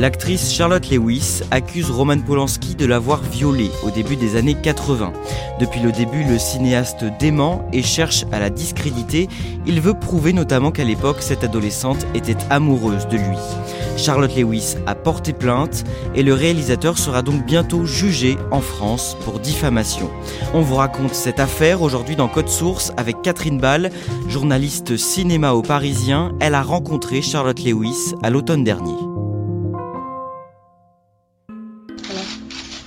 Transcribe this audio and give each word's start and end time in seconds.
L'actrice 0.00 0.50
Charlotte 0.54 0.88
Lewis 0.88 1.42
accuse 1.50 1.90
Roman 1.90 2.18
Polanski 2.20 2.74
de 2.74 2.86
l'avoir 2.86 3.20
violée 3.22 3.70
au 3.84 3.90
début 3.90 4.16
des 4.16 4.34
années 4.34 4.54
80. 4.54 5.12
Depuis 5.60 5.80
le 5.80 5.92
début, 5.92 6.24
le 6.24 6.38
cinéaste 6.38 7.04
dément 7.18 7.68
et 7.74 7.82
cherche 7.82 8.24
à 8.32 8.38
la 8.38 8.48
discréditer. 8.48 9.28
Il 9.66 9.82
veut 9.82 9.92
prouver 9.92 10.32
notamment 10.32 10.70
qu'à 10.70 10.84
l'époque, 10.84 11.18
cette 11.20 11.44
adolescente 11.44 12.06
était 12.14 12.38
amoureuse 12.48 13.08
de 13.08 13.18
lui. 13.18 13.36
Charlotte 13.98 14.34
Lewis 14.34 14.76
a 14.86 14.94
porté 14.94 15.34
plainte 15.34 15.84
et 16.14 16.22
le 16.22 16.32
réalisateur 16.32 16.96
sera 16.96 17.20
donc 17.20 17.44
bientôt 17.44 17.84
jugé 17.84 18.38
en 18.52 18.62
France 18.62 19.18
pour 19.26 19.38
diffamation. 19.38 20.08
On 20.54 20.62
vous 20.62 20.76
raconte 20.76 21.12
cette 21.12 21.40
affaire 21.40 21.82
aujourd'hui 21.82 22.16
dans 22.16 22.28
Code 22.28 22.48
Source 22.48 22.90
avec 22.96 23.20
Catherine 23.20 23.58
Ball, 23.58 23.90
journaliste 24.28 24.96
cinéma 24.96 25.52
au 25.52 25.60
Parisien. 25.60 26.32
Elle 26.40 26.54
a 26.54 26.62
rencontré 26.62 27.20
Charlotte 27.20 27.62
Lewis 27.62 28.14
à 28.22 28.30
l'automne 28.30 28.64
dernier. 28.64 29.09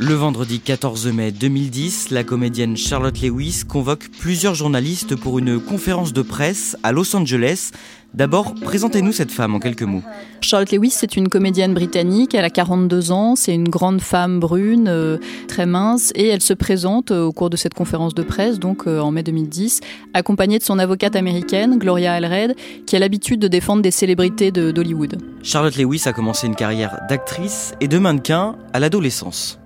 Le 0.06 0.16
vendredi 0.16 0.60
14 0.60 1.08
mai 1.14 1.32
2010, 1.32 2.10
la 2.10 2.26
comédienne 2.26 2.76
Charlotte 2.76 3.22
Lewis 3.22 3.62
convoque 3.66 4.10
plusieurs 4.20 4.54
journalistes 4.54 5.16
pour 5.16 5.40
une 5.40 5.62
conférence 5.62 6.12
de 6.12 6.22
presse 6.22 6.76
à 6.84 6.92
Los 6.92 7.16
Angeles. 7.16 7.72
D'abord, 8.14 8.54
présentez-nous 8.54 9.14
cette 9.14 9.32
femme 9.32 9.56
en 9.56 9.60
quelques 9.60 9.84
mots. 9.84 10.02
Charlotte 10.42 10.74
Lewis, 10.74 10.90
c'est 10.90 11.16
une 11.16 11.30
comédienne 11.30 11.74
britannique, 11.74 12.36
elle 12.36 12.44
a 12.44 12.50
42 12.50 13.14
ans, 13.14 13.38
c'est 13.38 13.56
une 13.56 13.70
grande 13.70 14.02
femme 14.02 14.42
brune, 14.42 14.90
euh, 14.90 15.20
très 15.48 15.66
mince, 15.66 16.12
et 16.16 16.28
elle 16.28 16.42
se 16.42 16.54
présente 16.54 17.12
euh, 17.12 17.24
au 17.24 17.32
cours 17.32 17.50
de 17.50 17.56
cette 17.56 17.74
conférence 17.74 18.14
de 18.14 18.24
presse, 18.24 18.60
donc 18.60 18.88
euh, 18.88 19.00
en 19.00 19.10
mai 19.10 19.24
2010, 19.24 19.80
accompagnée 20.14 20.60
de 20.60 20.64
son 20.66 20.80
avocate 20.80 21.16
américaine, 21.16 21.78
Gloria 21.78 22.12
Allred, 22.12 22.56
qui 22.86 22.98
a 22.98 23.00
l'habitude 23.00 23.40
de 23.40 23.48
défendre 23.48 23.82
des 23.82 23.92
célébrités 23.92 24.52
d'Hollywood. 24.52 25.18
Charlotte 25.44 25.78
Lewis 25.78 26.02
a 26.08 26.12
commencé 26.12 26.46
une 26.46 26.56
carrière 26.56 27.00
d'actrice 27.08 27.74
et 27.80 27.88
de 27.88 27.98
mannequin 28.00 28.58
à 28.74 28.82
l'adolescence. 28.82 29.63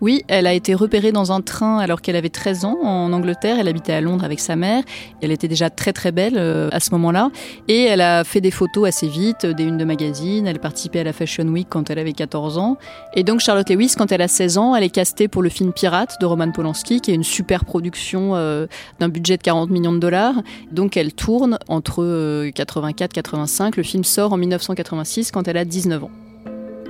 Oui, 0.00 0.22
elle 0.28 0.46
a 0.46 0.54
été 0.54 0.74
repérée 0.74 1.10
dans 1.10 1.32
un 1.32 1.40
train 1.40 1.78
alors 1.78 2.00
qu'elle 2.00 2.14
avait 2.14 2.28
13 2.28 2.64
ans 2.64 2.78
en 2.82 3.12
Angleterre. 3.12 3.56
Elle 3.58 3.68
habitait 3.68 3.92
à 3.92 4.00
Londres 4.00 4.24
avec 4.24 4.38
sa 4.38 4.54
mère. 4.54 4.84
Elle 5.20 5.32
était 5.32 5.48
déjà 5.48 5.70
très 5.70 5.92
très 5.92 6.12
belle 6.12 6.34
euh, 6.36 6.68
à 6.70 6.78
ce 6.78 6.90
moment-là. 6.92 7.30
Et 7.66 7.82
elle 7.84 8.00
a 8.00 8.22
fait 8.22 8.40
des 8.40 8.52
photos 8.52 8.86
assez 8.86 9.08
vite, 9.08 9.44
des 9.44 9.64
unes 9.64 9.76
de 9.76 9.84
magazines. 9.84 10.46
Elle 10.46 10.56
a 10.56 10.60
participé 10.60 11.00
à 11.00 11.04
la 11.04 11.12
Fashion 11.12 11.46
Week 11.46 11.66
quand 11.68 11.90
elle 11.90 11.98
avait 11.98 12.12
14 12.12 12.58
ans. 12.58 12.76
Et 13.14 13.24
donc 13.24 13.40
Charlotte 13.40 13.68
Lewis, 13.68 13.94
quand 13.98 14.12
elle 14.12 14.22
a 14.22 14.28
16 14.28 14.58
ans, 14.58 14.76
elle 14.76 14.84
est 14.84 14.90
castée 14.90 15.26
pour 15.26 15.42
le 15.42 15.48
film 15.48 15.72
Pirate 15.72 16.16
de 16.20 16.26
Roman 16.26 16.52
Polanski, 16.52 17.00
qui 17.00 17.10
est 17.10 17.14
une 17.14 17.24
super 17.24 17.64
production 17.64 18.36
euh, 18.36 18.66
d'un 19.00 19.08
budget 19.08 19.36
de 19.36 19.42
40 19.42 19.70
millions 19.70 19.92
de 19.92 19.98
dollars. 19.98 20.34
Donc 20.70 20.96
elle 20.96 21.12
tourne 21.12 21.58
entre 21.68 22.50
84 22.54 23.10
euh, 23.10 23.14
85. 23.14 23.76
Le 23.76 23.82
film 23.82 24.04
sort 24.04 24.32
en 24.32 24.36
1986 24.36 25.32
quand 25.32 25.48
elle 25.48 25.56
a 25.56 25.64
19 25.64 26.04
ans. 26.04 26.10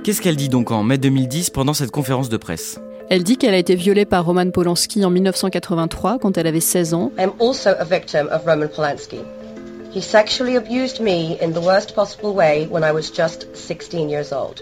Qu'est-ce 0.03 0.21
qu'elle 0.21 0.35
dit 0.35 0.49
donc 0.49 0.71
en 0.71 0.83
mai 0.83 0.97
2010 0.97 1.49
pendant 1.49 1.73
cette 1.73 1.91
conférence 1.91 2.29
de 2.29 2.37
presse? 2.37 2.79
Elle 3.09 3.23
dit 3.23 3.37
qu'elle 3.37 3.55
a 3.55 3.57
été 3.57 3.75
violée 3.75 4.05
par 4.05 4.25
Roman 4.25 4.51
Polanski 4.51 5.03
en 5.03 5.09
1983 5.09 6.19
quand 6.19 6.37
elle 6.37 6.47
avait 6.47 6.59
16 6.59 6.93
ans. 6.93 7.11
I 7.17 7.23
am 7.23 7.31
also 7.39 7.71
a 7.79 7.83
victim 7.83 8.27
of 8.31 8.45
Roman 8.45 8.67
Polanski. 8.67 9.19
He 9.91 10.01
sexually 10.01 10.55
abused 10.55 11.01
me 11.01 11.35
in 11.41 11.51
the 11.51 11.61
worst 11.61 11.95
possible 11.95 12.33
way 12.33 12.67
when 12.69 12.83
I 12.83 12.91
was 12.91 13.11
just 13.11 13.47
16 13.55 14.09
years 14.09 14.31
old. 14.31 14.61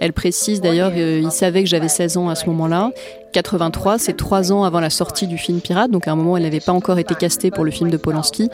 Elle 0.00 0.12
précise 0.12 0.60
d'ailleurs 0.60 0.92
qu'il 0.92 1.30
savait 1.30 1.62
que 1.62 1.68
j'avais 1.68 1.88
16 1.88 2.16
ans 2.16 2.28
à 2.28 2.34
ce 2.34 2.46
moment-là. 2.46 2.90
83, 3.32 3.98
c'est 3.98 4.16
trois 4.16 4.52
ans 4.52 4.62
avant 4.62 4.78
la 4.78 4.90
sortie 4.90 5.26
du 5.26 5.38
film 5.38 5.60
Pirate, 5.60 5.90
donc 5.90 6.06
à 6.06 6.12
un 6.12 6.14
moment 6.14 6.36
elle 6.36 6.44
n'avait 6.44 6.60
pas 6.60 6.72
encore 6.72 7.00
été 7.00 7.16
castée 7.16 7.50
pour 7.50 7.64
le 7.64 7.72
film 7.72 7.90
de 7.90 7.96
Polanski, 7.96 8.48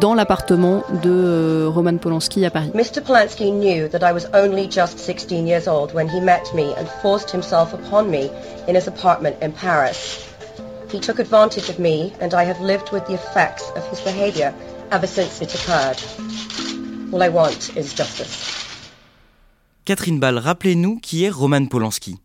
dans 0.00 0.14
l'appartement 0.14 0.84
de 1.02 1.10
euh, 1.10 1.68
Roman 1.68 1.98
Polanski 1.98 2.44
à 2.46 2.50
Paris. 2.50 2.70
Mr. 2.74 3.02
Polanski 3.02 3.52
knew 3.52 3.88
that 3.88 3.98
I 4.02 4.12
was 4.12 4.26
only 4.32 4.66
just 4.70 4.98
16 4.98 5.46
years 5.46 5.68
old 5.68 5.92
when 5.92 6.08
he 6.08 6.18
met 6.18 6.44
me 6.54 6.72
and 6.78 6.86
forced 7.02 7.30
himself 7.30 7.74
upon 7.74 8.10
me 8.10 8.30
in 8.68 8.74
his 8.74 8.88
apartment 8.88 9.36
in 9.42 9.52
Paris. 9.52 10.26
He 10.90 10.98
took 10.98 11.18
advantage 11.18 11.68
of 11.68 11.78
me 11.78 12.12
and 12.20 12.32
I 12.32 12.44
have 12.44 12.60
lived 12.60 12.90
with 12.90 13.06
the 13.06 13.14
effects 13.14 13.70
of 13.76 13.86
his 13.88 14.00
behavior 14.00 14.54
ever 14.90 15.06
since 15.06 15.42
it 15.42 15.54
occurred. 15.54 16.00
All 17.12 17.22
I 17.22 17.28
want 17.28 17.76
is 17.76 17.92
justice. 17.92 18.61
Catherine 19.84 20.20
Ball, 20.20 20.38
rappelez-nous 20.38 21.00
qui 21.00 21.24
est 21.24 21.30
Roman 21.30 21.66
Polanski. 21.66 22.16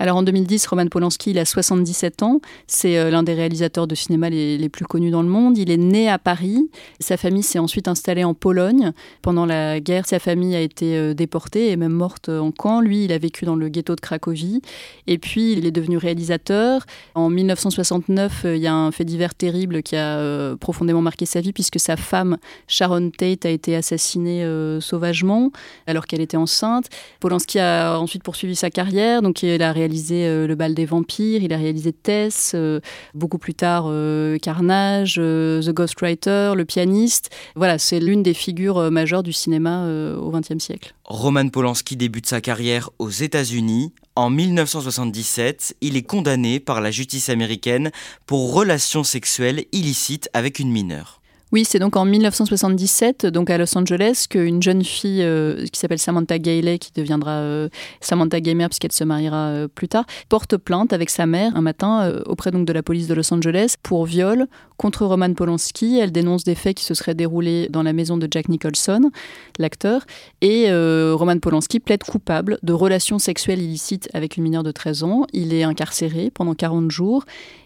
Alors 0.00 0.16
en 0.16 0.22
2010, 0.22 0.64
Roman 0.68 0.86
Polanski, 0.86 1.30
il 1.30 1.38
a 1.40 1.44
77 1.44 2.22
ans. 2.22 2.40
C'est 2.68 2.98
euh, 2.98 3.10
l'un 3.10 3.24
des 3.24 3.34
réalisateurs 3.34 3.88
de 3.88 3.96
cinéma 3.96 4.30
les, 4.30 4.68
plus 4.68 4.84
connus 4.84 5.10
dans 5.10 5.22
le 5.22 5.28
monde. 5.28 5.58
Il 5.58 5.72
est 5.72 5.76
né 5.76 6.08
à 6.08 6.18
Paris. 6.18 6.70
Sa 7.00 7.16
famille 7.16 7.42
s'est 7.42 7.58
ensuite 7.58 7.88
installée 7.88 8.22
en 8.22 8.32
Pologne. 8.32 8.92
Pendant 9.22 9.44
la 9.44 9.80
guerre, 9.80 10.06
sa 10.06 10.20
famille 10.20 10.54
a 10.54 10.60
été 10.60 10.96
euh, 10.96 11.14
déportée 11.14 11.70
et 11.70 11.76
même 11.76 11.92
morte 11.92 12.28
en 12.28 12.52
camp. 12.52 12.80
Lui, 12.80 13.06
il 13.06 13.12
a 13.12 13.18
vécu 13.18 13.44
dans 13.44 13.56
le 13.56 13.68
ghetto 13.68 13.96
de 13.96 14.00
Cracovie. 14.00 14.62
Et 15.08 15.18
puis, 15.18 15.52
il 15.52 15.66
est 15.66 15.72
devenu 15.72 15.96
réalisateur. 15.96 16.84
En 17.16 17.28
1969, 17.28 18.44
euh, 18.44 18.56
il 18.56 18.62
y 18.62 18.68
a 18.68 18.74
un 18.74 18.92
fait 18.92 19.04
divers 19.04 19.34
terrible 19.34 19.82
qui 19.82 19.96
a 19.96 20.54
profondément 20.56 21.02
marqué 21.02 21.26
sa 21.26 21.40
vie 21.40 21.52
puisque 21.52 21.80
sa 21.80 21.96
femme, 21.96 22.36
Sharon 22.68 23.10
Tate, 23.10 23.46
a 23.46 23.50
été 23.50 23.74
assassinée 23.74 24.46
sauvagement 24.80 25.50
alors 25.86 26.06
qu'elle 26.06 26.20
était 26.20 26.36
enceinte. 26.36 26.86
Polanski 27.20 27.58
a 27.58 27.98
ensuite 27.98 28.22
poursuivi 28.22 28.54
sa 28.54 28.70
carrière. 28.70 29.22
Donc, 29.22 29.42
il 29.42 29.62
a 29.62 29.72
réalisé 29.72 29.87
réalisé 29.88 30.26
euh, 30.26 30.46
Le 30.46 30.54
bal 30.54 30.74
des 30.74 30.84
vampires, 30.84 31.42
il 31.42 31.52
a 31.52 31.56
réalisé 31.56 31.92
Tess, 31.92 32.52
euh, 32.54 32.80
beaucoup 33.14 33.38
plus 33.38 33.54
tard 33.54 33.84
euh, 33.86 34.36
Carnage, 34.38 35.14
The 35.14 35.70
Ghostwriter, 35.70 36.52
Le 36.54 36.64
pianiste. 36.64 37.30
Voilà, 37.56 37.78
c'est 37.78 38.00
l'une 38.00 38.22
des 38.22 38.34
figures 38.34 38.90
majeures 38.90 39.22
du 39.22 39.32
cinéma 39.32 39.86
au 40.16 40.30
XXe 40.30 40.62
siècle. 40.62 40.94
Roman 41.04 41.48
Polanski 41.48 41.96
débute 41.96 42.26
sa 42.26 42.40
carrière 42.40 42.90
aux 42.98 43.08
États-Unis. 43.08 43.92
En 44.14 44.30
1977, 44.30 45.76
il 45.80 45.96
est 45.96 46.02
condamné 46.02 46.60
par 46.60 46.80
la 46.80 46.90
justice 46.90 47.30
américaine 47.30 47.90
pour 48.26 48.52
relations 48.52 49.04
sexuelles 49.04 49.64
illicites 49.72 50.28
avec 50.34 50.58
une 50.58 50.70
mineure. 50.70 51.17
Oui, 51.50 51.64
c'est 51.64 51.78
donc 51.78 51.96
en 51.96 52.04
1977, 52.04 53.24
donc 53.24 53.48
à 53.48 53.56
Los 53.56 53.76
Angeles, 53.78 54.26
qu'une 54.28 54.62
jeune 54.62 54.84
fille 54.84 55.22
euh, 55.22 55.64
qui 55.72 55.80
s'appelle 55.80 55.98
Samantha 55.98 56.38
Gailey, 56.38 56.78
qui 56.78 56.92
deviendra 56.94 57.38
euh, 57.38 57.70
Samantha 58.02 58.38
Gamer 58.40 58.68
puisqu'elle 58.68 58.92
se 58.92 59.02
mariera 59.02 59.46
euh, 59.48 59.66
plus 59.66 59.88
tard, 59.88 60.04
porte 60.28 60.58
plainte 60.58 60.92
avec 60.92 61.08
sa 61.08 61.24
mère 61.24 61.56
un 61.56 61.62
matin 61.62 62.12
auprès 62.26 62.50
donc 62.50 62.66
de 62.66 62.72
la 62.74 62.82
police 62.82 63.06
de 63.06 63.14
Los 63.14 63.32
Angeles 63.32 63.76
pour 63.82 64.04
viol 64.04 64.46
contre 64.76 65.06
Roman 65.06 65.32
Polanski. 65.32 65.98
Elle 65.98 66.12
dénonce 66.12 66.44
des 66.44 66.54
faits 66.54 66.76
qui 66.76 66.84
se 66.84 66.92
seraient 66.92 67.14
déroulés 67.14 67.68
dans 67.70 67.82
la 67.82 67.94
maison 67.94 68.18
de 68.18 68.28
Jack 68.30 68.50
Nicholson, 68.50 69.10
l'acteur, 69.58 70.04
et 70.42 70.70
Roman 70.70 71.38
Polanski 71.38 71.80
plaide 71.80 72.04
coupable 72.04 72.58
de 72.62 72.72
relations 72.72 73.18
sexuelles 73.18 73.62
illicites 73.62 74.08
avec 74.12 74.36
une 74.36 74.42
mineure 74.42 74.62
de 74.62 74.70
13 74.70 75.02
ans. 75.02 75.26
Il 75.32 75.54
est 75.54 75.62
incarcéré 75.62 76.30
pendant 76.32 76.54
40 76.54 76.90
jours 76.90 77.24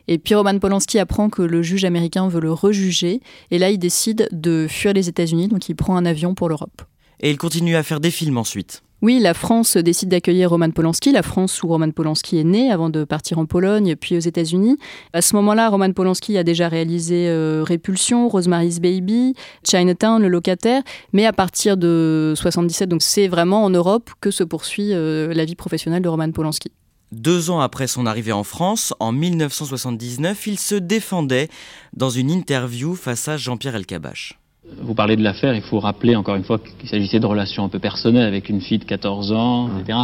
et 0.08 0.19
puis 0.19 0.34
Roman 0.34 0.58
Polanski 0.58 0.99
apprend 0.99 1.31
que 1.31 1.43
le 1.43 1.62
juge 1.62 1.84
américain 1.84 2.28
veut 2.28 2.40
le 2.40 2.52
rejuger. 2.52 3.20
Et 3.50 3.58
là, 3.58 3.70
il 3.70 3.78
décide 3.78 4.28
de 4.32 4.66
fuir 4.69 4.93
les 4.93 5.08
États-Unis, 5.08 5.49
donc 5.49 5.69
il 5.69 5.75
prend 5.75 5.96
un 5.96 6.04
avion 6.04 6.34
pour 6.34 6.49
l'Europe. 6.49 6.82
Et 7.20 7.31
il 7.31 7.38
continue 7.38 7.76
à 7.76 7.82
faire 7.82 8.00
des 8.00 8.10
films 8.10 8.38
ensuite. 8.38 8.82
Oui, 9.02 9.19
la 9.19 9.34
France 9.34 9.76
décide 9.76 10.10
d'accueillir 10.10 10.50
Roman 10.50 10.70
Polanski, 10.70 11.10
la 11.10 11.25
France 11.25 11.60
où 11.64 11.66
Roman 11.66 11.90
Polanski 11.90 12.38
est 12.38 12.44
né 12.44 12.70
avant 12.70 12.88
de 12.88 13.02
partir 13.02 13.40
en 13.40 13.46
Pologne 13.46 13.96
puis 13.96 14.16
aux 14.16 14.20
États-Unis. 14.20 14.76
À 15.12 15.22
ce 15.22 15.34
moment-là, 15.34 15.70
Roman 15.70 15.93
Polanski 15.93 16.38
a 16.38 16.44
déjà 16.44 16.69
réalisé 16.69 17.26
euh, 17.28 17.64
Répulsion, 17.66 18.28
Rosemary's 18.28 18.78
Baby, 18.78 19.34
Chinatown, 19.69 20.22
Le 20.22 20.28
Locataire, 20.28 20.82
mais 21.12 21.26
à 21.26 21.32
partir 21.32 21.76
de 21.76 22.34
77, 22.37 22.88
donc 22.88 23.02
c'est 23.02 23.26
vraiment 23.26 23.64
en 23.64 23.70
Europe 23.70 24.10
que 24.20 24.31
se 24.31 24.44
poursuit 24.44 24.93
euh, 24.93 25.34
la 25.34 25.44
vie 25.44 25.56
professionnelle 25.56 26.02
de 26.02 26.08
Roman 26.08 26.31
Polanski. 26.31 26.70
Deux 27.12 27.50
ans 27.50 27.61
après 27.61 27.88
son 27.88 28.06
arrivée 28.06 28.32
en 28.32 28.43
France, 28.43 28.94
en 28.99 29.12
1979, 29.12 30.47
il 30.47 30.59
se 30.59 30.75
défendait 30.75 31.49
dans 31.94 32.09
une 32.09 32.31
interview 32.31 32.94
face 32.94 33.29
à 33.29 33.37
Jean-Pierre 33.37 33.76
Elkabach. 33.76 34.38
Vous 34.81 34.94
parlez 34.94 35.17
de 35.17 35.23
l'affaire, 35.23 35.55
il 35.55 35.61
faut 35.61 35.79
rappeler 35.79 36.17
encore 36.17 36.37
une 36.37 36.44
fois 36.44 36.59
qu'il 36.59 36.88
s'agissait 36.88 37.20
de 37.20 37.26
relations 37.26 37.64
un 37.64 37.69
peu 37.69 37.79
personnelles 37.79 38.26
avec 38.26 38.49
une 38.49 38.62
fille 38.62 38.79
de 38.79 38.85
14 38.85 39.31
ans, 39.32 39.69
etc. 39.79 39.99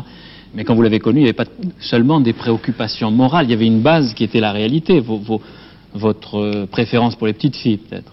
Mais 0.53 0.65
quand 0.65 0.75
vous 0.75 0.83
l'avez 0.83 0.99
connu, 0.99 1.21
il 1.21 1.23
n'y 1.23 1.29
avait 1.29 1.33
pas 1.33 1.51
seulement 1.81 2.21
des 2.21 2.35
préoccupations 2.35 3.11
morales, 3.11 3.47
il 3.47 3.53
y 3.53 3.55
avait 3.55 3.67
une 3.67 3.81
base 3.81 4.13
qui 4.13 4.23
était 4.23 4.41
la 4.41 4.53
réalité, 4.53 5.03
votre 5.95 6.67
préférence 6.67 7.17
pour 7.17 7.27
les 7.27 7.33
petites 7.33 7.57
filles 7.57 7.79
peut-être? 7.79 8.13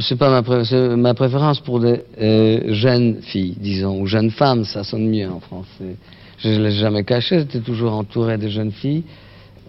C'est 0.00 0.18
pas 0.18 0.42
ma, 0.42 0.96
ma 0.96 1.14
préférence 1.14 1.60
pour 1.60 1.80
des 1.80 2.02
euh, 2.20 2.74
jeunes 2.74 3.22
filles, 3.22 3.56
disons, 3.58 3.98
ou 3.98 4.06
jeunes 4.06 4.30
femmes, 4.30 4.64
ça 4.64 4.84
sonne 4.84 5.08
mieux 5.08 5.30
en 5.30 5.40
français. 5.40 5.96
Je 6.38 6.48
ne 6.50 6.62
l'ai 6.64 6.72
jamais 6.72 7.04
caché, 7.04 7.38
j'étais 7.40 7.60
toujours 7.60 7.92
entouré 7.94 8.38
de 8.38 8.48
jeunes 8.48 8.72
filles. 8.72 9.04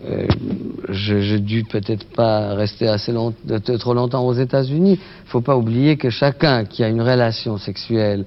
Euh, 0.06 0.28
je, 0.90 1.38
dû 1.38 1.64
peut-être 1.64 2.06
pas 2.10 2.54
rester 2.54 2.88
assez 2.88 3.12
longtemps, 3.12 3.60
trop 3.80 3.94
longtemps 3.96 4.26
aux 4.28 4.34
États-Unis. 4.34 5.00
Il 5.00 5.30
faut 5.30 5.42
pas 5.42 5.58
oublier 5.58 5.98
que 5.98 6.10
chacun 6.12 6.66
qui 6.66 6.84
a 6.84 6.88
une 6.88 7.02
relation 7.02 7.58
sexuelle 7.58 8.26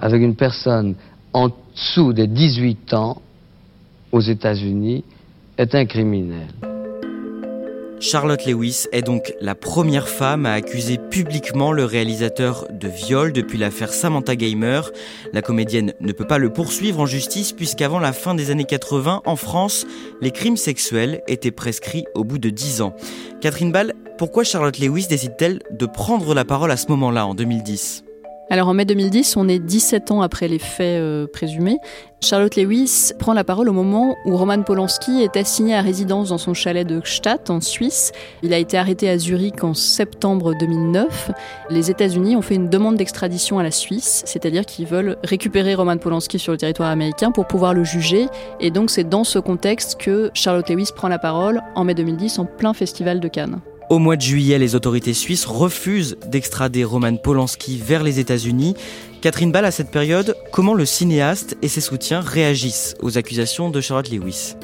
avec 0.00 0.20
une 0.20 0.34
personne 0.34 0.96
en 1.32 1.48
dessous 1.48 2.12
des 2.12 2.26
18 2.26 2.94
ans 2.94 3.22
aux 4.10 4.20
États-Unis 4.20 5.04
est 5.58 5.74
un 5.74 5.84
criminel. 5.84 6.48
Charlotte 8.02 8.44
Lewis 8.46 8.88
est 8.90 9.02
donc 9.02 9.32
la 9.40 9.54
première 9.54 10.08
femme 10.08 10.44
à 10.44 10.54
accuser 10.54 10.98
publiquement 10.98 11.70
le 11.70 11.84
réalisateur 11.84 12.66
de 12.68 12.88
viol 12.88 13.32
depuis 13.32 13.58
l'affaire 13.58 13.92
Samantha 13.92 14.34
Gamer. 14.34 14.90
La 15.32 15.40
comédienne 15.40 15.94
ne 16.00 16.10
peut 16.10 16.26
pas 16.26 16.38
le 16.38 16.52
poursuivre 16.52 16.98
en 16.98 17.06
justice 17.06 17.52
puisqu'avant 17.52 18.00
la 18.00 18.12
fin 18.12 18.34
des 18.34 18.50
années 18.50 18.64
80, 18.64 19.22
en 19.24 19.36
France, 19.36 19.86
les 20.20 20.32
crimes 20.32 20.56
sexuels 20.56 21.22
étaient 21.28 21.52
prescrits 21.52 22.04
au 22.16 22.24
bout 22.24 22.38
de 22.38 22.50
10 22.50 22.82
ans. 22.82 22.96
Catherine 23.40 23.70
Ball, 23.70 23.94
pourquoi 24.18 24.42
Charlotte 24.42 24.80
Lewis 24.80 25.06
décide-t-elle 25.06 25.60
de 25.70 25.86
prendre 25.86 26.34
la 26.34 26.44
parole 26.44 26.72
à 26.72 26.76
ce 26.76 26.88
moment-là, 26.88 27.24
en 27.24 27.36
2010 27.36 28.02
alors 28.52 28.68
en 28.68 28.74
mai 28.74 28.84
2010, 28.84 29.38
on 29.38 29.48
est 29.48 29.58
17 29.58 30.10
ans 30.10 30.20
après 30.20 30.46
les 30.46 30.58
faits 30.58 31.00
euh, 31.00 31.26
présumés. 31.26 31.78
Charlotte 32.20 32.54
Lewis 32.54 33.12
prend 33.18 33.32
la 33.32 33.44
parole 33.44 33.66
au 33.70 33.72
moment 33.72 34.14
où 34.26 34.36
Roman 34.36 34.62
Polanski 34.62 35.22
est 35.22 35.38
assigné 35.38 35.74
à 35.74 35.80
résidence 35.80 36.28
dans 36.28 36.36
son 36.36 36.52
chalet 36.52 36.86
de 36.86 37.00
Gstaad 37.00 37.48
en 37.48 37.62
Suisse. 37.62 38.12
Il 38.42 38.52
a 38.52 38.58
été 38.58 38.76
arrêté 38.76 39.08
à 39.08 39.16
Zurich 39.16 39.64
en 39.64 39.72
septembre 39.72 40.52
2009. 40.60 41.30
Les 41.70 41.90
États-Unis 41.90 42.36
ont 42.36 42.42
fait 42.42 42.56
une 42.56 42.68
demande 42.68 42.96
d'extradition 42.96 43.58
à 43.58 43.62
la 43.62 43.70
Suisse, 43.70 44.22
c'est-à-dire 44.26 44.66
qu'ils 44.66 44.86
veulent 44.86 45.16
récupérer 45.24 45.74
Roman 45.74 45.96
Polanski 45.96 46.38
sur 46.38 46.52
le 46.52 46.58
territoire 46.58 46.90
américain 46.90 47.30
pour 47.30 47.46
pouvoir 47.46 47.72
le 47.72 47.84
juger. 47.84 48.26
Et 48.60 48.70
donc 48.70 48.90
c'est 48.90 49.08
dans 49.08 49.24
ce 49.24 49.38
contexte 49.38 49.98
que 49.98 50.30
Charlotte 50.34 50.68
Lewis 50.68 50.90
prend 50.94 51.08
la 51.08 51.18
parole 51.18 51.62
en 51.74 51.84
mai 51.84 51.94
2010 51.94 52.38
en 52.38 52.44
plein 52.44 52.74
festival 52.74 53.18
de 53.18 53.28
Cannes. 53.28 53.62
Au 53.92 53.98
mois 53.98 54.16
de 54.16 54.22
juillet, 54.22 54.58
les 54.58 54.74
autorités 54.74 55.12
suisses 55.12 55.44
refusent 55.44 56.16
d'extrader 56.26 56.82
Roman 56.82 57.14
Polanski 57.16 57.76
vers 57.76 58.02
les 58.02 58.20
États-Unis. 58.20 58.74
Catherine 59.20 59.52
Ball, 59.52 59.66
à 59.66 59.70
cette 59.70 59.90
période, 59.90 60.34
comment 60.50 60.72
le 60.72 60.86
cinéaste 60.86 61.58
et 61.60 61.68
ses 61.68 61.82
soutiens 61.82 62.20
réagissent 62.20 62.94
aux 63.02 63.18
accusations 63.18 63.68
de 63.68 63.82
Charlotte 63.82 64.08
Lewis? 64.08 64.54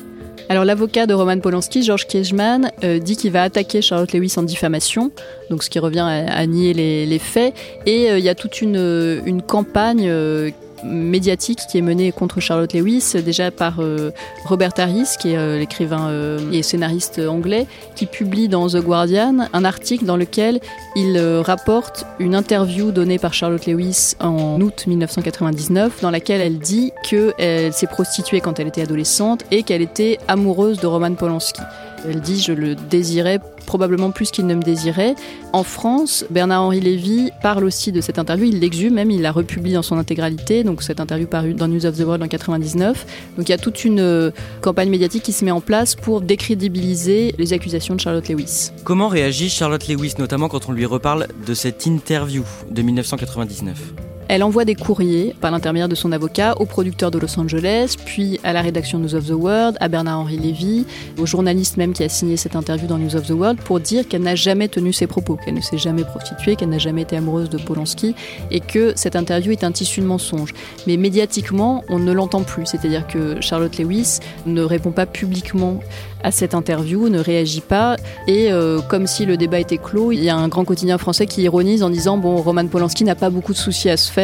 Alors 0.48 0.64
l'avocat 0.64 1.04
de 1.04 1.12
Roman 1.12 1.40
Polanski, 1.40 1.82
George 1.82 2.06
Kiechman, 2.06 2.70
euh, 2.84 3.00
dit 3.00 3.18
qu'il 3.18 3.30
va 3.30 3.42
attaquer 3.42 3.82
Charlotte 3.82 4.14
Lewis 4.14 4.32
en 4.38 4.44
diffamation, 4.44 5.12
donc 5.50 5.62
ce 5.62 5.68
qui 5.68 5.78
revient 5.78 6.08
à, 6.26 6.46
nier 6.46 6.72
les, 6.72 7.18
faits. 7.18 7.52
Et 7.84 8.10
euh, 8.10 8.18
il 8.18 8.24
y 8.24 8.30
a 8.30 8.34
toute 8.34 8.62
une, 8.62 9.20
une 9.26 9.42
campagne 9.42 10.08
euh, 10.08 10.50
médiatique 10.84 11.60
qui 11.70 11.78
est 11.78 11.82
menée 11.82 12.12
contre 12.12 12.40
Charlotte 12.40 12.72
Lewis, 12.72 13.14
déjà 13.24 13.50
par 13.50 13.80
euh, 13.80 14.10
Robert 14.44 14.72
Harris, 14.76 15.16
qui 15.18 15.32
est 15.32 15.36
euh, 15.36 15.58
l'écrivain 15.58 16.08
euh, 16.08 16.38
et 16.52 16.62
scénariste 16.62 17.18
anglais, 17.18 17.66
qui 17.94 18.06
publie 18.06 18.48
dans 18.48 18.68
The 18.68 18.76
Guardian 18.76 19.48
un 19.52 19.64
article 19.64 20.04
dans 20.04 20.16
lequel 20.16 20.60
il 20.96 21.18
rapporte 21.18 22.06
une 22.18 22.34
interview 22.34 22.90
donnée 22.90 23.18
par 23.18 23.34
Charlotte 23.34 23.66
Lewis 23.66 24.14
en 24.20 24.60
août 24.60 24.84
1999, 24.86 26.00
dans 26.02 26.10
laquelle 26.10 26.40
elle 26.40 26.58
dit 26.58 26.92
qu'elle 27.02 27.72
s'est 27.72 27.86
prostituée 27.86 28.40
quand 28.40 28.58
elle 28.60 28.68
était 28.68 28.82
adolescente 28.82 29.44
et 29.50 29.62
qu'elle 29.62 29.82
était 29.82 30.18
amoureuse 30.28 30.78
de 30.80 30.86
Roman 30.86 31.14
Polanski. 31.14 31.62
Elle 32.06 32.20
dit 32.20 32.40
Je 32.40 32.52
le 32.52 32.74
désirais 32.74 33.40
probablement 33.68 34.10
plus 34.10 34.30
qu'il 34.30 34.46
ne 34.46 34.54
me 34.54 34.62
désirait. 34.62 35.14
En 35.52 35.62
France, 35.62 36.24
Bernard-Henri 36.30 36.80
Lévy 36.80 37.30
parle 37.42 37.64
aussi 37.64 37.92
de 37.92 38.00
cette 38.00 38.18
interview, 38.18 38.46
il 38.46 38.60
l'exhume 38.60 38.94
même, 38.94 39.10
il 39.10 39.20
la 39.20 39.30
republie 39.30 39.74
dans 39.74 39.82
son 39.82 39.98
intégralité, 39.98 40.64
donc 40.64 40.82
cette 40.82 41.00
interview 41.00 41.26
parue 41.26 41.52
dans 41.52 41.68
News 41.68 41.84
of 41.84 41.96
the 41.96 42.00
World 42.00 42.22
en 42.22 42.28
99. 42.28 43.06
Donc 43.36 43.46
il 43.46 43.52
y 43.52 43.54
a 43.54 43.58
toute 43.58 43.84
une 43.84 44.00
euh, 44.00 44.30
campagne 44.62 44.88
médiatique 44.88 45.22
qui 45.22 45.32
se 45.32 45.44
met 45.44 45.50
en 45.50 45.60
place 45.60 45.94
pour 45.96 46.22
décrédibiliser 46.22 47.34
les 47.36 47.52
accusations 47.52 47.94
de 47.94 48.00
Charlotte 48.00 48.26
Lewis. 48.28 48.70
Comment 48.84 49.08
réagit 49.08 49.50
Charlotte 49.50 49.86
Lewis, 49.86 50.14
notamment 50.18 50.48
quand 50.48 50.70
on 50.70 50.72
lui 50.72 50.86
reparle 50.86 51.28
de 51.46 51.52
cette 51.52 51.84
interview 51.84 52.44
de 52.70 52.80
1999 52.80 54.07
elle 54.28 54.42
envoie 54.42 54.64
des 54.64 54.74
courriers 54.74 55.34
par 55.40 55.50
l'intermédiaire 55.50 55.88
de 55.88 55.94
son 55.94 56.12
avocat 56.12 56.54
au 56.60 56.66
producteur 56.66 57.10
de 57.10 57.18
Los 57.18 57.38
Angeles, 57.38 57.96
puis 58.04 58.38
à 58.44 58.52
la 58.52 58.60
rédaction 58.60 58.98
News 58.98 59.14
of 59.14 59.26
the 59.26 59.32
World, 59.32 59.76
à 59.80 59.88
Bernard-Henri 59.88 60.36
Lévy, 60.36 60.84
au 61.18 61.24
journaliste 61.24 61.78
même 61.78 61.94
qui 61.94 62.04
a 62.04 62.08
signé 62.08 62.36
cette 62.36 62.54
interview 62.54 62.86
dans 62.86 62.98
News 62.98 63.16
of 63.16 63.26
the 63.26 63.30
World 63.30 63.58
pour 63.60 63.80
dire 63.80 64.06
qu'elle 64.06 64.22
n'a 64.22 64.34
jamais 64.34 64.68
tenu 64.68 64.92
ses 64.92 65.06
propos, 65.06 65.36
qu'elle 65.36 65.54
ne 65.54 65.62
s'est 65.62 65.78
jamais 65.78 66.04
prostituée, 66.04 66.56
qu'elle 66.56 66.68
n'a 66.68 66.78
jamais 66.78 67.02
été 67.02 67.16
amoureuse 67.16 67.48
de 67.48 67.56
Polanski 67.56 68.14
et 68.50 68.60
que 68.60 68.92
cette 68.96 69.16
interview 69.16 69.52
est 69.52 69.64
un 69.64 69.72
tissu 69.72 70.00
de 70.00 70.06
mensonges. 70.06 70.52
Mais 70.86 70.98
médiatiquement, 70.98 71.82
on 71.88 71.98
ne 71.98 72.12
l'entend 72.12 72.42
plus, 72.42 72.66
c'est-à-dire 72.66 73.06
que 73.06 73.40
Charlotte 73.40 73.78
Lewis 73.78 74.18
ne 74.44 74.62
répond 74.62 74.90
pas 74.90 75.06
publiquement 75.06 75.80
à 76.22 76.30
cette 76.30 76.54
interview, 76.54 77.08
ne 77.08 77.18
réagit 77.18 77.60
pas. 77.60 77.96
Et 78.26 78.52
euh, 78.52 78.80
comme 78.80 79.06
si 79.06 79.26
le 79.26 79.36
débat 79.36 79.60
était 79.60 79.78
clos, 79.78 80.12
il 80.12 80.22
y 80.22 80.28
a 80.28 80.36
un 80.36 80.48
grand 80.48 80.64
quotidien 80.64 80.98
français 80.98 81.26
qui 81.26 81.42
ironise 81.42 81.82
en 81.82 81.90
disant 81.90 82.16
Bon, 82.16 82.36
Roman 82.36 82.66
Polanski 82.66 83.04
n'a 83.04 83.14
pas 83.14 83.30
beaucoup 83.30 83.52
de 83.52 83.58
soucis 83.58 83.90
à 83.90 83.96
se 83.96 84.10
faire, 84.10 84.17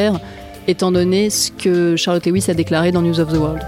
étant 0.67 0.91
donné 0.91 1.31
ce 1.31 1.51
que 1.53 1.97
Charlotte 1.97 2.27
Lewis 2.27 2.47
a 2.49 2.55
déclaré 2.55 2.91
dans 2.91 3.03
News 3.03 3.21
of 3.21 3.33
the 3.33 3.37
World. 3.37 3.63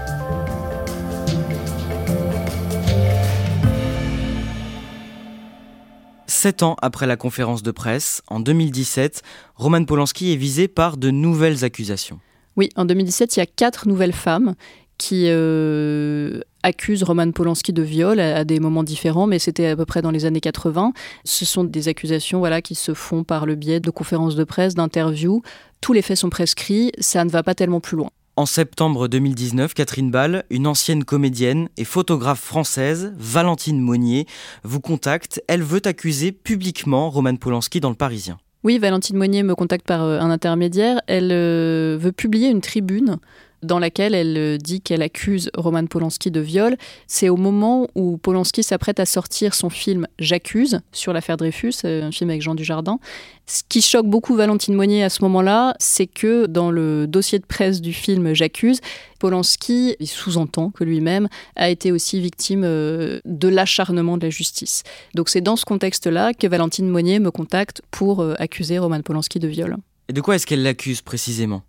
Sept 6.27 6.63
ans 6.63 6.75
après 6.81 7.07
la 7.07 7.15
conférence 7.15 7.63
de 7.63 7.71
presse, 7.71 8.21
en 8.27 8.39
2017, 8.39 9.21
Roman 9.55 9.83
Polanski 9.85 10.33
est 10.33 10.35
visé 10.35 10.67
par 10.67 10.97
de 10.97 11.09
nouvelles 11.09 11.63
accusations. 11.63 12.19
Oui, 12.57 12.69
en 12.75 12.85
2017, 12.85 13.35
il 13.35 13.39
y 13.39 13.43
a 13.43 13.45
quatre 13.45 13.87
nouvelles 13.87 14.13
femmes 14.13 14.55
qui 14.97 15.25
euh, 15.27 16.41
accuse 16.67 17.03
Roman 17.03 17.31
Polanski 17.31 17.71
de 17.71 17.81
viol 17.81 18.19
à, 18.19 18.43
des 18.43 18.59
moments 18.59 18.83
différents, 18.83 19.25
mais 19.25 19.39
c'était 19.39 19.67
à 19.67 19.75
peu 19.75 19.85
près 19.85 20.01
dans 20.01 20.11
les 20.11 20.25
années 20.25 20.41
80. 20.41 20.91
Ce 21.23 21.45
sont 21.45 21.63
des 21.63 21.87
accusations 21.87 22.39
voilà, 22.39 22.61
qui 22.61 22.75
se 22.75 22.93
font 22.93 23.23
par 23.23 23.45
le 23.45 23.55
biais 23.55 23.79
de 23.79 23.89
conférences 23.89 24.35
de 24.35 24.43
presse, 24.43 24.75
d'interviews. 24.75 25.41
Tous 25.81 25.93
les 25.93 26.01
faits 26.01 26.17
sont 26.17 26.29
prescrits, 26.29 26.91
ça 26.99 27.23
ne 27.23 27.29
va 27.29 27.41
pas 27.41 27.55
tellement 27.55 27.79
plus 27.79 27.97
loin. 27.97 28.09
En 28.35 28.45
septembre 28.45 29.07
2019, 29.07 29.73
Catherine 29.73 30.11
Ball, 30.11 30.43
une 30.51 30.67
ancienne 30.67 31.03
comédienne 31.03 31.69
et 31.77 31.85
photographe 31.85 32.41
française, 32.41 33.13
Valentine 33.17 33.79
Monnier, 33.79 34.27
vous 34.63 34.79
contacte. 34.79 35.41
Elle 35.47 35.63
veut 35.63 35.81
accuser 35.85 36.31
publiquement 36.31 37.09
Roman 37.09 37.35
Polanski 37.37 37.79
dans 37.79 37.89
le 37.89 37.95
Parisien. 37.95 38.37
Oui, 38.63 38.77
Valentine 38.77 39.17
Monnier 39.17 39.43
me 39.43 39.55
contacte 39.55 39.87
par 39.87 40.03
euh, 40.03 40.19
un 40.19 40.29
intermédiaire. 40.29 40.99
Elle 41.07 41.31
euh, 41.31 41.97
veut 41.99 42.11
publier 42.11 42.49
une 42.49 42.61
tribune 42.61 43.17
dans 43.63 43.79
laquelle 43.79 44.13
elle 44.13 44.37
euh, 44.37 44.57
dit 44.57 44.81
qu'elle 44.81 45.01
accuse 45.01 45.49
Roman 45.55 45.85
Polanski 45.85 46.31
de 46.31 46.39
viol. 46.39 46.77
C'est 47.07 47.29
au 47.29 47.37
moment 47.37 47.87
où 47.95 48.17
Polanski 48.17 48.63
s'apprête 48.63 48.99
à 48.99 49.05
sortir 49.05 49.53
son 49.53 49.69
film 49.69 50.07
J'accuse 50.19 50.81
sur 50.91 51.13
l'affaire 51.13 51.37
Dreyfus, 51.37 51.73
euh, 51.85 52.03
un 52.03 52.11
film 52.11 52.29
avec 52.29 52.41
Jean 52.41 52.55
Dujardin. 52.55 52.99
Ce 53.45 53.63
qui 53.67 53.81
choque 53.81 54.07
beaucoup 54.07 54.35
Valentine 54.35 54.75
Monnier 54.75 55.03
à 55.03 55.09
ce 55.09 55.23
moment-là, 55.23 55.75
c'est 55.79 56.07
que 56.07 56.47
dans 56.47 56.69
le 56.69 57.07
dossier 57.07 57.39
de 57.39 57.45
presse 57.45 57.81
du 57.81 57.93
film 57.93 58.33
J'accuse, 58.33 58.81
Polanski 59.19 59.95
sous-entend 60.03 60.69
que 60.69 60.83
lui-même 60.83 61.27
a 61.55 61.69
été 61.69 61.91
aussi 61.91 62.19
victime 62.19 62.63
euh, 62.63 63.19
de 63.25 63.47
l'acharnement 63.47 64.17
de 64.17 64.25
la 64.25 64.29
justice. 64.29 64.83
Donc 65.15 65.29
c'est 65.29 65.41
dans 65.41 65.55
ce 65.55 65.65
contexte-là 65.65 66.33
que 66.33 66.47
Valentine 66.47 66.89
Monnier 66.89 67.19
me 67.19 67.31
contacte 67.31 67.81
pour 67.91 68.23
accuser 68.37 68.79
Roman 68.79 69.01
Polanski 69.01 69.39
de 69.39 69.47
viol. 69.47 69.77
Et 70.09 70.13
de 70.13 70.21
quoi 70.21 70.35
est-ce 70.35 70.45
qu'elle 70.45 70.63
l'accuse 70.63 71.01
précisément? 71.01 71.63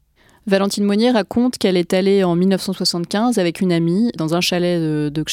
Valentine 0.49 0.85
Monnier 0.85 1.11
raconte 1.11 1.59
qu'elle 1.59 1.77
est 1.77 1.93
allée 1.93 2.25
en 2.25 2.35
1975 2.35 3.37
avec 3.39 3.61
une 3.61 3.71
amie 3.71 4.11
dans 4.17 4.35
un 4.35 4.41
chalet 4.41 4.81
de, 4.81 5.11
de 5.13 5.25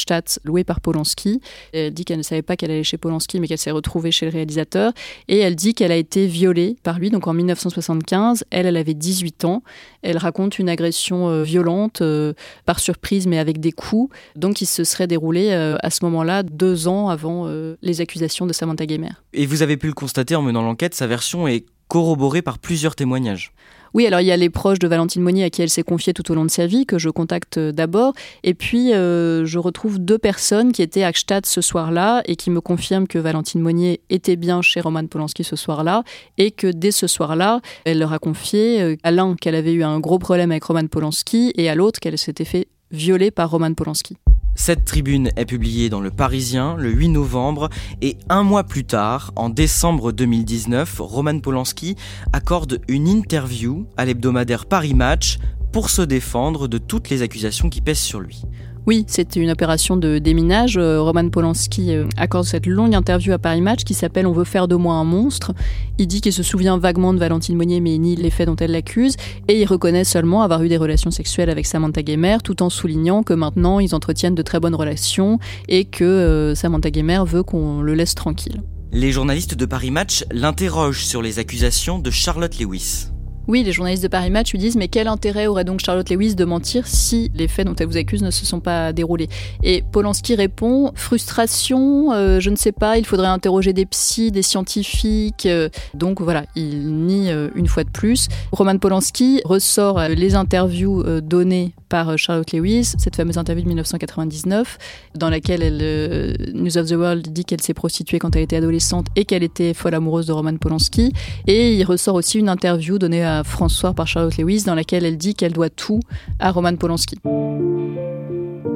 loué 0.44 0.66
par 0.66 0.82
Polanski. 0.82 1.40
Elle 1.72 1.94
dit 1.94 2.04
qu'elle 2.04 2.18
ne 2.18 2.24
savait 2.24 2.42
pas 2.42 2.58
qu'elle 2.58 2.70
allait 2.70 2.84
chez 2.84 2.98
Polanski, 2.98 3.40
mais 3.40 3.48
qu'elle 3.48 3.58
s'est 3.58 3.72
retrouvée 3.72 4.12
chez 4.12 4.26
le 4.26 4.34
réalisateur. 4.34 4.92
Et 5.30 5.40
elle 5.40 5.56
dit 5.56 5.74
qu'elle 5.74 5.94
a 5.94 5.96
été 5.96 6.28
violée 6.28 6.76
par 6.84 7.00
lui. 7.00 7.12
Donc 7.12 7.28
en 7.28 7.34
1975, 7.34 8.44
elle, 8.50 8.66
elle 8.66 8.76
avait 8.76 8.94
18 8.94 9.46
ans. 9.46 9.64
Elle 10.02 10.18
raconte 10.18 10.60
une 10.60 10.68
agression 10.68 11.30
euh, 11.30 11.44
violente, 11.44 12.02
euh, 12.02 12.34
par 12.66 12.82
surprise, 12.82 13.26
mais 13.26 13.40
avec 13.40 13.62
des 13.62 13.72
coups. 13.72 14.14
Donc 14.36 14.60
il 14.60 14.66
se 14.66 14.84
serait 14.84 15.08
déroulé 15.08 15.52
euh, 15.52 15.78
à 15.82 15.92
ce 15.92 16.04
moment-là, 16.04 16.44
deux 16.44 16.90
ans 16.90 17.08
avant 17.08 17.50
les 17.82 18.02
accusations 18.02 18.46
de 18.46 18.54
Samantha 18.54 18.86
Gamer. 18.86 19.24
Et 19.34 19.46
vous 19.46 19.62
avez 19.62 19.78
pu 19.78 19.88
le 19.88 19.94
constater 19.94 20.36
en 20.36 20.42
menant 20.42 20.62
l'enquête, 20.62 20.94
sa 20.94 21.08
version 21.08 21.48
est 21.48 21.66
corroborée 21.88 22.42
par 22.42 22.60
plusieurs 22.60 22.96
témoignages. 22.96 23.54
Oui, 23.96 24.06
alors 24.06 24.20
il 24.20 24.28
y 24.28 24.32
a 24.32 24.36
les 24.36 24.50
proches 24.50 24.80
de 24.80 24.90
Valentine 24.90 25.22
Monnier 25.22 25.46
à 25.46 25.50
qui 25.50 25.62
elle 25.62 25.70
s'est 25.70 25.82
confiée 25.82 26.14
tout 26.14 26.30
au 26.30 26.36
long 26.36 26.44
de 26.44 26.52
sa 26.52 26.68
vie, 26.68 26.86
que 26.86 27.00
je 27.00 27.10
contacte 27.10 27.58
euh, 27.58 27.72
d'abord. 27.72 28.12
Et 28.44 28.54
puis, 28.54 28.94
euh, 28.94 29.46
je 29.46 29.58
retrouve 29.58 30.00
deux 30.00 30.18
personnes 30.18 30.74
qui 30.74 30.82
étaient 30.82 31.06
à 31.06 31.14
Gstaad 31.14 31.46
ce 31.46 31.62
soir-là 31.62 32.22
et 32.26 32.36
qui 32.36 32.52
me 32.52 32.60
confirment 32.60 33.08
que 33.08 33.18
Valentine 33.18 33.62
Monnier 33.62 34.02
était 34.10 34.36
bien 34.36 34.62
chez 34.62 34.82
Roman 34.82 35.08
Polanski 35.08 35.46
ce 35.46 35.56
soir-là 35.56 36.04
et 36.38 36.52
que 36.52 36.68
dès 36.68 36.92
ce 36.92 37.08
soir-là, 37.08 37.62
elle 37.86 38.00
leur 38.00 38.12
a 38.12 38.20
confié 38.20 38.82
euh, 38.82 38.98
à 39.04 39.12
l'un 39.12 39.34
qu'elle 39.36 39.56
avait 39.56 39.72
eu 39.72 39.86
un 39.86 40.02
gros 40.02 40.20
problème 40.20 40.52
avec 40.52 40.66
Roman 40.66 40.88
Polanski 40.88 41.54
et 41.56 41.70
à 41.70 41.76
l'autre 41.76 42.02
qu'elle 42.02 42.18
s'était 42.18 42.44
fait 42.44 42.68
violée 42.92 43.32
par 43.32 43.50
Roman 43.50 43.74
Polanski. 43.74 44.18
Cette 44.58 44.86
tribune 44.86 45.32
est 45.36 45.46
publiée 45.46 45.90
dans 45.90 46.00
Le 46.00 46.12
Parisien 46.12 46.78
le 46.78 46.90
8 46.90 47.10
novembre 47.10 47.70
et 48.02 48.18
un 48.30 48.44
mois 48.44 48.64
plus 48.64 48.86
tard, 48.86 49.34
en 49.36 49.50
décembre 49.50 50.14
2019, 50.14 51.00
Roman 51.00 51.40
Polanski 51.40 51.98
accorde 52.32 52.80
une 52.88 53.10
interview 53.10 53.86
à 53.98 54.06
l'hebdomadaire 54.06 54.66
Paris 54.66 54.94
Match 54.94 55.40
pour 55.74 55.90
se 55.90 56.02
défendre 56.02 56.70
de 56.70 56.78
toutes 56.78 57.10
les 57.10 57.22
accusations 57.22 57.70
qui 57.70 57.82
pèsent 57.82 58.00
sur 58.00 58.22
lui. 58.22 58.44
Oui, 58.88 59.04
c'était 59.08 59.40
une 59.40 59.50
opération 59.50 59.98
de 59.98 60.20
déminage. 60.20 60.78
Euh, 60.78 61.02
Roman 61.02 61.28
Polanski 61.30 61.96
euh, 61.96 62.06
accorde 62.18 62.46
cette 62.46 62.68
longue 62.68 62.94
interview 62.94 63.34
à 63.34 63.40
Paris 63.40 63.62
Match 63.62 63.84
qui 63.84 63.96
s'appelle 63.96 64.28
On 64.28 64.32
veut 64.32 64.44
faire 64.44 64.68
de 64.68 64.76
moi 64.76 64.94
un 64.94 65.04
monstre. 65.04 65.54
Il 65.98 66.06
dit 66.06 66.22
qu'il 66.22 66.34
se 66.34 66.44
souvient 66.44 66.78
vaguement 66.78 67.12
de 67.12 67.18
Valentine 67.18 67.56
Monnier 67.56 67.82
mais 67.82 67.98
nie 67.98 68.16
les 68.16 68.30
faits 68.30 68.46
dont 68.46 68.56
elle 68.58 68.72
l'accuse 68.72 69.16
et 69.48 69.60
il 69.60 69.66
reconnaît 69.66 70.04
seulement 70.04 70.44
avoir 70.44 70.62
eu 70.62 70.70
des 70.70 70.78
relations 70.78 71.10
sexuelles 71.10 71.50
avec 71.50 71.66
Samantha 71.66 72.04
Gamer 72.04 72.44
tout 72.44 72.62
en 72.62 72.70
soulignant 72.70 73.24
que 73.24 73.34
maintenant 73.34 73.80
ils 73.80 73.96
entretiennent 73.96 74.36
de 74.36 74.44
très 74.44 74.60
bonnes 74.60 74.76
relations 74.76 75.40
et 75.68 75.86
que 75.86 76.04
euh, 76.04 76.54
Samantha 76.54 76.92
Gamer 76.92 77.26
veut 77.26 77.42
qu'on 77.42 77.82
le 77.82 77.96
laisse 77.96 78.14
tranquille. 78.14 78.62
Les 78.92 79.12
journalistes 79.12 79.56
de 79.56 79.66
Paris 79.66 79.92
Match 79.92 80.26
l'interrogent 80.32 81.04
sur 81.04 81.24
les 81.24 81.40
accusations 81.40 81.98
de 81.98 82.12
Charlotte 82.12 82.60
Lewis. 82.60 83.08
Oui, 83.48 83.64
les 83.64 83.72
journalistes 83.72 84.02
de 84.02 84.08
Paris 84.08 84.32
Match 84.32 84.52
lui 84.54 84.58
disent 84.58 84.76
mais 84.76 84.88
quel 84.88 85.08
intérêt 85.08 85.46
aurait 85.46 85.64
donc 85.64 85.80
Charlotte 85.80 86.10
Lewis 86.10 86.34
de 86.34 86.46
mentir 86.46 86.88
si 86.88 87.32
les 87.36 87.48
faits 87.48 87.68
dont 87.68 87.76
elle 87.76 87.86
vous 87.86 87.98
accuse 87.98 88.24
ne 88.24 88.32
se 88.32 88.44
sont 88.44 88.60
pas 88.60 88.92
déroulés? 88.92 89.30
Et 89.62 89.84
Polanski 89.92 90.34
répond 90.34 90.92
frustration, 90.96 92.12
euh, 92.12 92.40
je 92.40 92.50
ne 92.50 92.56
sais 92.56 92.72
pas, 92.72 92.98
il 92.98 93.06
faudrait 93.06 93.28
interroger 93.28 93.72
des 93.72 93.86
psys, 93.86 94.32
des 94.32 94.42
scientifiques. 94.42 95.46
Euh. 95.46 95.70
donc 95.94 96.22
voilà, 96.22 96.46
il 96.56 97.06
nie 97.06 97.30
euh, 97.30 97.50
une 97.54 97.68
fois 97.68 97.84
de 97.84 97.90
plus. 97.92 98.30
Roman 98.52 98.80
Polanski 98.80 99.42
ressort 99.46 100.00
les 100.10 100.34
interviews 100.34 101.04
données 101.22 101.74
par 101.88 102.18
Charlotte 102.18 102.52
Lewis, 102.52 102.94
cette 102.98 103.16
fameuse 103.16 103.38
interview 103.38 103.64
de 103.64 103.68
1999 103.68 104.78
dans 105.14 105.30
laquelle 105.30 105.62
elle, 105.62 106.54
News 106.56 106.78
of 106.80 106.88
the 106.88 106.94
World 106.94 107.32
dit 107.32 107.46
qu'elle 107.46 107.62
s'est 107.62 107.76
prostituée 107.76 108.18
quand 108.18 108.36
elle 108.36 108.42
était 108.42 108.58
adolescente 108.58 109.06
et 109.16 109.26
qu'elle 109.26 109.44
était 109.44 109.76
folle 109.76 109.94
amoureuse 109.94 110.26
de 110.26 110.32
Roman 110.32 110.58
Polanski. 110.58 111.14
Et 111.46 111.74
il 111.74 111.84
ressort 111.84 112.16
aussi 112.16 112.40
une 112.40 112.50
interview 112.50 112.98
donnée 112.98 113.24
à 113.36 113.44
François 113.44 113.94
par 113.94 114.08
Charlotte 114.08 114.38
Lewis 114.38 114.64
dans 114.64 114.76
laquelle 114.76 115.06
elle 115.06 115.18
dit 115.18 115.36
qu'elle 115.36 115.54
doit 115.54 115.70
tout 115.70 116.00
à 116.40 116.52
Roman 116.52 116.76
Polanski. 116.76 117.18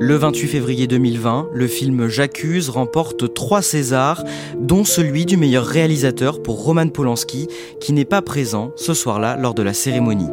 Le 0.02 0.16
28 0.16 0.48
février 0.48 0.88
2020, 0.88 1.50
le 1.54 1.68
film 1.68 2.08
J'accuse 2.08 2.70
remporte 2.70 3.34
trois 3.34 3.62
Césars, 3.62 4.24
dont 4.58 4.86
celui 4.86 5.26
du 5.26 5.36
meilleur 5.36 5.66
réalisateur 5.66 6.42
pour 6.42 6.64
Roman 6.64 6.88
Polanski, 6.88 7.48
qui 7.82 7.92
n'est 7.92 8.06
pas 8.06 8.22
présent 8.22 8.72
ce 8.78 8.94
soir-là 8.94 9.36
lors 9.38 9.54
de 9.54 9.62
la 9.62 9.74
cérémonie. 9.74 10.30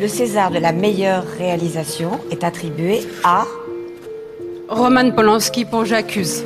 Le 0.00 0.08
César 0.08 0.50
de 0.50 0.58
la 0.58 0.72
meilleure 0.72 1.24
réalisation 1.38 2.18
est 2.32 2.42
attribué 2.42 3.02
à 3.22 3.46
Roman 4.68 5.12
Polanski 5.12 5.64
pour 5.64 5.84
J'accuse 5.84 6.42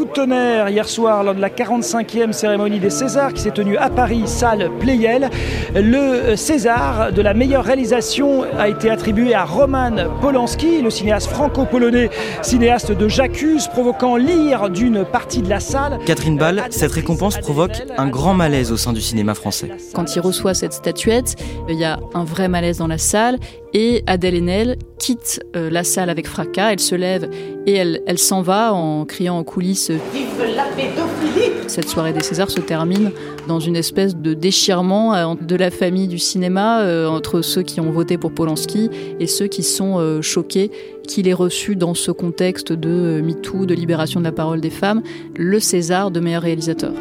coup 0.00 0.06
de 0.06 0.12
tonnerre 0.12 0.70
hier 0.70 0.88
soir 0.88 1.22
lors 1.22 1.34
de 1.34 1.42
la 1.42 1.50
45e 1.50 2.32
cérémonie 2.32 2.78
des 2.78 2.88
Césars 2.88 3.34
qui 3.34 3.42
s'est 3.42 3.50
tenue 3.50 3.76
à 3.76 3.90
Paris, 3.90 4.22
salle 4.24 4.70
Playel. 4.80 5.28
Le 5.74 6.36
César 6.36 7.12
de 7.12 7.20
la 7.20 7.34
meilleure 7.34 7.64
réalisation 7.64 8.44
a 8.58 8.68
été 8.68 8.88
attribué 8.88 9.34
à 9.34 9.44
Roman 9.44 9.92
Polanski, 10.22 10.80
le 10.80 10.88
cinéaste 10.88 11.28
franco-polonais, 11.28 12.08
cinéaste 12.40 12.92
de 12.92 13.08
J'accuse, 13.08 13.68
provoquant 13.68 14.16
l'ire 14.16 14.70
d'une 14.70 15.04
partie 15.04 15.42
de 15.42 15.50
la 15.50 15.60
salle. 15.60 15.98
Catherine 16.06 16.38
Ball, 16.38 16.62
cette 16.70 16.92
récompense 16.92 17.36
provoque 17.36 17.82
un 17.98 18.08
grand 18.08 18.32
malaise 18.32 18.72
au 18.72 18.78
sein 18.78 18.94
du 18.94 19.02
cinéma 19.02 19.34
français. 19.34 19.70
Quand 19.92 20.16
il 20.16 20.20
reçoit 20.20 20.54
cette 20.54 20.72
statuette, 20.72 21.36
il 21.68 21.78
y 21.78 21.84
a 21.84 22.00
un 22.14 22.24
vrai 22.24 22.48
malaise 22.48 22.78
dans 22.78 22.86
la 22.86 22.96
salle 22.96 23.38
et 23.72 24.02
Adèle 24.06 24.36
Haenel 24.36 24.76
quitte 24.98 25.42
euh, 25.56 25.70
la 25.70 25.84
salle 25.84 26.10
avec 26.10 26.26
fracas, 26.26 26.72
elle 26.72 26.80
se 26.80 26.94
lève 26.94 27.28
et 27.66 27.74
elle, 27.74 28.02
elle 28.06 28.18
s'en 28.18 28.42
va 28.42 28.72
en 28.72 29.04
criant 29.04 29.38
en 29.38 29.44
coulisses. 29.44 29.90
Vive 29.90 30.54
la 30.54 30.64
pédophilie 30.64 31.68
Cette 31.68 31.88
soirée 31.88 32.12
des 32.12 32.22
Césars 32.22 32.50
se 32.50 32.60
termine 32.60 33.12
dans 33.48 33.60
une 33.60 33.76
espèce 33.76 34.16
de 34.16 34.34
déchirement 34.34 35.14
euh, 35.14 35.34
de 35.40 35.56
la 35.56 35.70
famille 35.70 36.08
du 36.08 36.18
cinéma 36.18 36.82
euh, 36.82 37.06
entre 37.06 37.42
ceux 37.42 37.62
qui 37.62 37.80
ont 37.80 37.90
voté 37.90 38.18
pour 38.18 38.32
Polanski 38.32 38.90
et 39.18 39.26
ceux 39.26 39.46
qui 39.46 39.62
sont 39.62 40.20
choqués 40.22 40.70
qu'il 41.06 41.28
ait 41.28 41.34
reçu 41.34 41.76
dans 41.76 41.94
ce 41.94 42.10
contexte 42.10 42.72
de 42.72 43.20
MeToo, 43.20 43.66
de 43.66 43.74
libération 43.74 44.20
de 44.20 44.24
la 44.24 44.32
parole 44.32 44.60
des 44.60 44.70
femmes, 44.70 45.02
le 45.36 45.60
César 45.60 46.10
de 46.10 46.20
meilleur 46.20 46.42
réalisateur. 46.42 46.92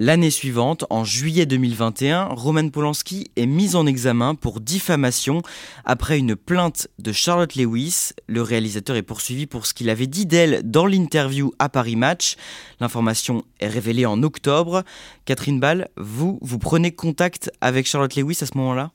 L'année 0.00 0.32
suivante, 0.32 0.84
en 0.90 1.04
juillet 1.04 1.46
2021, 1.46 2.24
Roman 2.24 2.68
Polanski 2.68 3.30
est 3.36 3.46
mis 3.46 3.76
en 3.76 3.86
examen 3.86 4.34
pour 4.34 4.60
diffamation 4.60 5.42
après 5.84 6.18
une 6.18 6.34
plainte 6.34 6.88
de 6.98 7.12
Charlotte 7.12 7.54
Lewis. 7.54 8.10
Le 8.26 8.42
réalisateur 8.42 8.96
est 8.96 9.02
poursuivi 9.02 9.46
pour 9.46 9.66
ce 9.66 9.72
qu'il 9.72 9.88
avait 9.88 10.08
dit 10.08 10.26
d'elle 10.26 10.68
dans 10.68 10.86
l'interview 10.86 11.52
à 11.60 11.68
Paris 11.68 11.94
Match. 11.94 12.34
L'information 12.80 13.44
est 13.60 13.68
révélée 13.68 14.04
en 14.04 14.20
octobre. 14.24 14.82
Catherine 15.26 15.60
Ball, 15.60 15.88
vous, 15.96 16.40
vous 16.42 16.58
prenez 16.58 16.90
contact 16.90 17.52
avec 17.60 17.86
Charlotte 17.86 18.16
Lewis 18.16 18.38
à 18.40 18.46
ce 18.46 18.58
moment-là? 18.58 18.90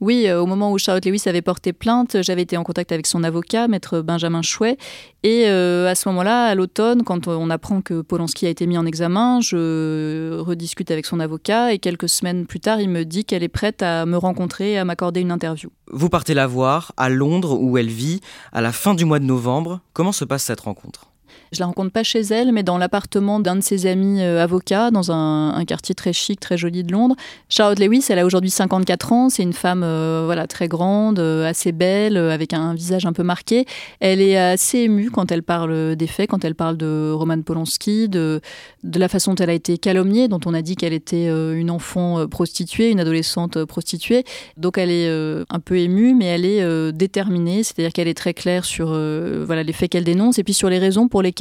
Oui, 0.00 0.26
euh, 0.26 0.40
au 0.40 0.46
moment 0.46 0.72
où 0.72 0.78
Charlotte 0.78 1.04
Lewis 1.04 1.22
avait 1.26 1.42
porté 1.42 1.72
plainte, 1.72 2.22
j'avais 2.22 2.42
été 2.42 2.56
en 2.56 2.64
contact 2.64 2.92
avec 2.92 3.06
son 3.06 3.24
avocat, 3.24 3.68
maître 3.68 4.00
Benjamin 4.00 4.42
Chouet. 4.42 4.76
Et 5.24 5.44
euh, 5.46 5.88
à 5.88 5.94
ce 5.94 6.08
moment-là, 6.08 6.46
à 6.46 6.54
l'automne, 6.54 7.02
quand 7.02 7.26
on 7.26 7.50
apprend 7.50 7.80
que 7.80 8.02
Polanski 8.02 8.46
a 8.46 8.48
été 8.48 8.66
mis 8.66 8.78
en 8.78 8.86
examen, 8.86 9.40
je 9.40 10.38
rediscute 10.38 10.90
avec 10.90 11.06
son 11.06 11.18
avocat 11.20 11.72
et 11.72 11.78
quelques 11.78 12.08
semaines 12.08 12.46
plus 12.46 12.60
tard, 12.60 12.80
il 12.80 12.88
me 12.88 13.04
dit 13.04 13.24
qu'elle 13.24 13.42
est 13.42 13.48
prête 13.48 13.82
à 13.82 14.06
me 14.06 14.16
rencontrer 14.16 14.72
et 14.72 14.78
à 14.78 14.84
m'accorder 14.84 15.20
une 15.20 15.32
interview. 15.32 15.70
Vous 15.90 16.08
partez 16.08 16.34
la 16.34 16.46
voir 16.46 16.92
à 16.96 17.08
Londres 17.08 17.58
où 17.60 17.78
elle 17.78 17.88
vit 17.88 18.20
à 18.52 18.60
la 18.60 18.72
fin 18.72 18.94
du 18.94 19.04
mois 19.04 19.18
de 19.18 19.24
novembre. 19.24 19.80
Comment 19.92 20.12
se 20.12 20.24
passe 20.24 20.44
cette 20.44 20.60
rencontre? 20.60 21.10
Je 21.52 21.60
la 21.60 21.66
rencontre 21.66 21.90
pas 21.90 22.02
chez 22.02 22.20
elle, 22.20 22.52
mais 22.52 22.62
dans 22.62 22.78
l'appartement 22.78 23.40
d'un 23.40 23.56
de 23.56 23.60
ses 23.62 23.86
amis 23.86 24.20
euh, 24.20 24.42
avocats, 24.42 24.90
dans 24.90 25.10
un, 25.12 25.64
quartier 25.66 25.94
très 25.94 26.12
chic, 26.12 26.40
très 26.40 26.56
joli 26.56 26.84
de 26.84 26.92
Londres. 26.92 27.16
Charlotte 27.48 27.78
Lewis, 27.78 28.06
elle 28.08 28.18
a 28.18 28.26
aujourd'hui 28.26 28.50
54 28.50 29.12
ans. 29.12 29.28
C'est 29.28 29.42
une 29.42 29.52
femme 29.52 29.82
euh, 29.84 30.22
voilà, 30.24 30.46
très 30.46 30.68
grande, 30.68 31.18
euh, 31.18 31.48
assez 31.48 31.72
belle, 31.72 32.16
avec 32.16 32.52
un 32.52 32.74
visage 32.74 33.06
un 33.06 33.12
peu 33.12 33.22
marqué. 33.22 33.66
Elle 34.00 34.20
est 34.20 34.38
assez 34.38 34.78
émue 34.78 35.10
quand 35.10 35.32
elle 35.32 35.42
parle 35.42 35.96
des 35.96 36.06
faits, 36.06 36.30
quand 36.30 36.44
elle 36.44 36.54
parle 36.54 36.76
de 36.76 37.10
Roman 37.12 37.40
Polanski, 37.42 38.08
de, 38.08 38.40
de 38.84 38.98
la 38.98 39.08
façon 39.08 39.34
dont 39.34 39.42
elle 39.42 39.50
a 39.50 39.54
été 39.54 39.78
calomniée, 39.78 40.28
dont 40.28 40.40
on 40.46 40.54
a 40.54 40.62
dit 40.62 40.76
qu'elle 40.76 40.92
était 40.92 41.26
une 41.28 41.70
enfant 41.70 42.26
prostituée, 42.28 42.90
une 42.90 43.00
adolescente 43.00 43.64
prostituée. 43.64 44.24
Donc 44.56 44.78
elle 44.78 44.90
est 44.90 45.08
un 45.50 45.60
peu 45.60 45.78
émue, 45.78 46.14
mais 46.14 46.26
elle 46.26 46.44
est 46.44 46.92
déterminée, 46.92 47.62
c'est-à-dire 47.62 47.92
qu'elle 47.92 48.08
est 48.08 48.14
très 48.14 48.34
claire 48.34 48.64
sur 48.64 48.88
voilà, 48.88 49.62
les 49.62 49.72
faits 49.72 49.90
qu'elle 49.90 50.04
dénonce 50.04 50.38
et 50.38 50.44
puis 50.44 50.54
sur 50.54 50.70
les 50.70 50.78
raisons 50.78 51.08
pour 51.08 51.22
lesquelles 51.22 51.37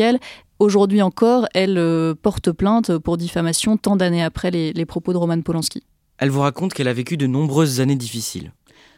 aujourd'hui 0.60 1.02
encore, 1.02 1.48
elle 1.54 1.78
euh, 1.78 2.14
porte 2.16 2.52
plainte 2.52 2.98
pour 2.98 3.18
diffamation 3.18 3.78
tant 3.78 3.96
d'années 3.96 4.24
après 4.24 4.52
les, 4.52 4.74
les 4.74 4.86
propos 4.86 5.14
de 5.14 5.18
Roman 5.18 5.42
Polanski. 5.42 5.84
Elle 6.18 6.30
vous 6.30 6.42
raconte 6.42 6.74
qu'elle 6.74 6.88
a 6.88 6.94
vécu 6.94 7.16
de 7.18 7.28
nombreuses 7.28 7.80
années 7.80 7.96
difficiles. 7.96 8.52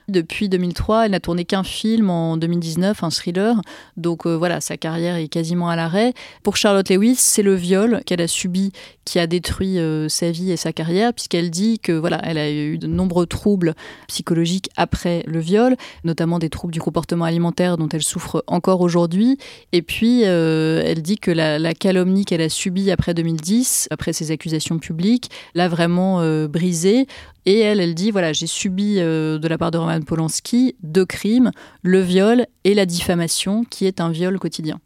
Depuis 0.10 0.50
2003, 0.50 1.06
elle 1.06 1.12
n'a 1.12 1.20
tourné 1.20 1.46
qu'un 1.46 1.63
film 1.63 2.10
en 2.10 2.38
2019, 2.38 3.04
un 3.04 3.10
thriller. 3.10 3.62
Donc 3.98 4.25
euh, 4.25 4.36
voilà, 4.36 4.62
sa 4.62 4.78
carrière 4.78 5.16
est 5.16 5.28
quasiment 5.28 5.70
à 5.70 5.75
l'arrêt. 5.75 6.13
Pour 6.44 6.58
Charlotte 6.58 6.89
Lewis, 6.89 7.16
c'est 7.18 7.44
le 7.44 7.54
viol 7.54 8.01
qu'elle 8.06 8.22
a 8.22 8.28
subi 8.28 8.72
qui 9.06 9.20
a 9.20 9.28
détruit 9.28 9.80
euh, 9.80 10.08
sa 10.08 10.30
vie 10.30 10.51
et 10.51 10.58
sa 10.58 10.72
carrière, 10.72 11.13
puisqu'elle 11.13 11.50
dit 11.50 11.80
que 11.80 11.92
voilà, 11.92 12.20
elle 12.24 12.38
a 12.38 12.51
eu 12.51 12.78
de 12.78 12.88
nombreux 12.88 13.25
troubles 13.25 13.74
psychologiques 14.08 14.70
après 14.78 15.24
le 15.25 15.39
viol, 15.39 15.75
notamment 16.04 16.38
des 16.39 16.50
troubles 16.50 16.74
du 16.74 16.80
comportement 16.80 17.25
alimentaire 17.25 17.78
dont 17.78 17.89
elle 17.89 18.04
souffre 18.04 18.44
encore 18.48 18.82
aujourd'hui. 18.82 19.38
Et 19.72 19.82
puis, 19.82 20.22
euh, 20.25 20.84
elle 20.86 21.01
dit 21.01 21.18
que 21.18 21.32
la, 21.32 21.60
la 21.60 21.74
calomnie 21.74 22.25
qu'elle 22.25 22.42
a 22.42 22.50
subie 22.50 22.92
après 22.92 23.13
2010, 23.13 23.88
après 23.92 24.13
ses 24.13 24.32
accusations 24.32 24.80
publiques, 24.80 25.30
l'a 25.56 25.68
vraiment 25.68 26.20
brisée. 26.48 27.08
Et 27.46 27.60
elle, 27.60 27.80
elle 27.80 27.96
dit 27.96 28.12
voilà, 28.12 28.34
j'ai 28.34 28.48
subi 28.48 28.96
de 28.96 29.48
la 29.48 29.58
part 29.58 29.72
de 29.72 29.78
Roman 29.78 29.99
Polanski 30.03 30.75
deux 30.84 31.06
crimes, 31.06 31.51
le 31.82 32.00
viol 32.01 32.46
et 32.63 32.74
la 32.74 32.86
diffamation, 32.86 33.63
qui 33.63 33.86
est 33.86 34.01
un 34.01 34.12
viol 34.12 34.38
quotidien. 34.39 34.79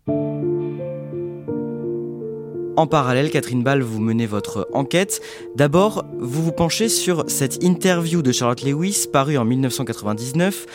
En 2.75 2.87
parallèle, 2.87 3.29
Catherine 3.29 3.63
Ball, 3.63 3.83
vous 3.83 3.99
menez 3.99 4.25
votre 4.25 4.67
enquête. 4.73 5.21
D'abord, 5.55 6.05
vous 6.17 6.41
vous 6.43 6.51
penchez 6.51 6.89
sur 6.89 7.23
cette 7.27 7.63
interview 7.63 8.23
de 8.23 8.31
Charlotte 8.31 8.63
Lewis 8.63 9.05
parue 9.11 9.37
en 9.37 9.45
1999, 9.45 10.65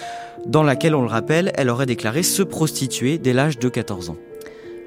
dans 0.47 0.63
laquelle, 0.63 0.95
on 0.95 1.03
le 1.03 1.09
rappelle, 1.09 1.51
elle 1.57 1.71
aurait 1.71 1.87
déclaré 1.87 2.23
se 2.23 2.45
prostituer 2.45 3.19
dès 3.19 3.33
l'âge 3.33 3.59
de 3.59 3.69
14 3.69 4.11
ans. 4.11 4.17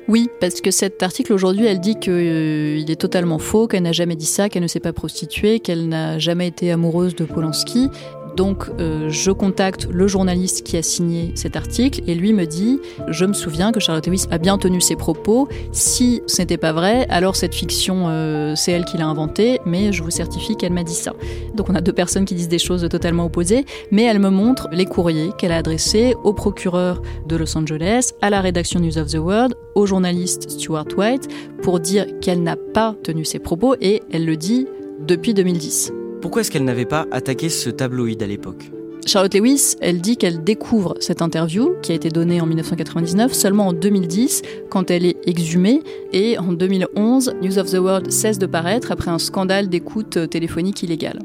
Oui, 0.07 0.29
parce 0.39 0.61
que 0.61 0.71
cet 0.71 1.03
article 1.03 1.33
aujourd'hui, 1.33 1.65
elle 1.65 1.79
dit 1.79 1.95
qu'il 1.95 2.13
euh, 2.13 2.85
est 2.85 2.99
totalement 2.99 3.39
faux, 3.39 3.67
qu'elle 3.67 3.83
n'a 3.83 3.91
jamais 3.91 4.15
dit 4.15 4.25
ça, 4.25 4.49
qu'elle 4.49 4.63
ne 4.63 4.67
s'est 4.67 4.79
pas 4.79 4.93
prostituée, 4.93 5.59
qu'elle 5.59 5.87
n'a 5.87 6.17
jamais 6.17 6.47
été 6.47 6.71
amoureuse 6.71 7.15
de 7.15 7.25
Polanski. 7.25 7.89
Donc 8.35 8.69
euh, 8.79 9.09
je 9.09 9.31
contacte 9.31 9.87
le 9.91 10.07
journaliste 10.07 10.63
qui 10.65 10.77
a 10.77 10.81
signé 10.81 11.31
cet 11.35 11.55
article 11.55 12.01
et 12.07 12.15
lui 12.15 12.33
me 12.33 12.45
dit 12.45 12.79
Je 13.07 13.25
me 13.25 13.33
souviens 13.33 13.71
que 13.71 13.79
Charlotte 13.79 14.05
Lewis 14.07 14.25
a 14.31 14.37
bien 14.37 14.57
tenu 14.57 14.81
ses 14.81 14.95
propos. 14.95 15.47
Si 15.71 16.21
ce 16.27 16.41
n'était 16.41 16.57
pas 16.57 16.71
vrai, 16.71 17.05
alors 17.09 17.35
cette 17.35 17.53
fiction, 17.53 18.05
euh, 18.07 18.53
c'est 18.55 18.71
elle 18.71 18.85
qui 18.85 18.97
l'a 18.97 19.07
inventée, 19.07 19.59
mais 19.65 19.91
je 19.91 20.03
vous 20.03 20.11
certifie 20.11 20.55
qu'elle 20.55 20.73
m'a 20.73 20.83
dit 20.83 20.93
ça. 20.93 21.13
Donc 21.55 21.69
on 21.69 21.75
a 21.75 21.81
deux 21.81 21.93
personnes 21.93 22.25
qui 22.25 22.35
disent 22.35 22.49
des 22.49 22.59
choses 22.59 22.87
totalement 22.89 23.25
opposées, 23.25 23.65
mais 23.91 24.03
elle 24.03 24.19
me 24.19 24.29
montre 24.29 24.69
les 24.71 24.85
courriers 24.85 25.31
qu'elle 25.37 25.51
a 25.51 25.57
adressés 25.57 26.15
au 26.23 26.33
procureur 26.33 27.01
de 27.27 27.35
Los 27.35 27.57
Angeles, 27.57 28.11
à 28.21 28.29
la 28.29 28.41
rédaction 28.41 28.79
News 28.79 28.97
of 28.97 29.07
the 29.07 29.17
World, 29.17 29.55
au 29.75 29.85
journaliste 29.85 30.49
Stuart 30.49 30.87
White, 30.97 31.27
pour 31.61 31.79
dire 31.79 32.05
qu'elle 32.19 32.43
n'a 32.43 32.55
pas 32.55 32.95
tenu 33.03 33.25
ses 33.25 33.39
propos 33.39 33.75
et 33.81 34.01
elle 34.11 34.25
le 34.25 34.37
dit 34.37 34.67
depuis 35.07 35.33
2010. 35.33 36.00
Pourquoi 36.21 36.41
est-ce 36.41 36.51
qu'elle 36.51 36.63
n'avait 36.63 36.85
pas 36.85 37.07
attaqué 37.11 37.49
ce 37.49 37.69
tabloïd 37.69 38.21
à 38.21 38.27
l'époque 38.27 38.71
Charlotte 39.07 39.33
Lewis, 39.33 39.75
elle 39.81 39.99
dit 39.99 40.15
qu'elle 40.15 40.43
découvre 40.43 40.95
cette 40.99 41.23
interview 41.23 41.73
qui 41.81 41.91
a 41.91 41.95
été 41.95 42.09
donnée 42.09 42.39
en 42.39 42.45
1999 42.45 43.33
seulement 43.33 43.67
en 43.69 43.73
2010 43.73 44.43
quand 44.69 44.91
elle 44.91 45.05
est 45.05 45.17
exhumée 45.27 45.81
et 46.13 46.37
en 46.37 46.53
2011, 46.53 47.33
News 47.41 47.57
of 47.57 47.71
the 47.71 47.79
World 47.79 48.11
cesse 48.11 48.37
de 48.37 48.45
paraître 48.45 48.91
après 48.91 49.09
un 49.09 49.17
scandale 49.17 49.69
d'écoute 49.69 50.29
téléphonique 50.29 50.83
illégale. 50.83 51.19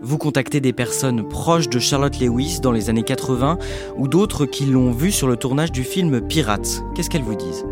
Vous 0.00 0.18
contactez 0.18 0.60
des 0.60 0.72
personnes 0.72 1.28
proches 1.28 1.68
de 1.68 1.80
Charlotte 1.80 2.20
Lewis 2.20 2.60
dans 2.62 2.70
les 2.70 2.88
années 2.88 3.02
80 3.02 3.58
ou 3.96 4.06
d'autres 4.06 4.46
qui 4.46 4.66
l'ont 4.66 4.92
vue 4.92 5.10
sur 5.10 5.26
le 5.26 5.36
tournage 5.36 5.72
du 5.72 5.82
film 5.82 6.20
Pirates. 6.20 6.84
Qu'est-ce 6.94 7.10
qu'elles 7.10 7.22
vous 7.22 7.34
disent? 7.34 7.64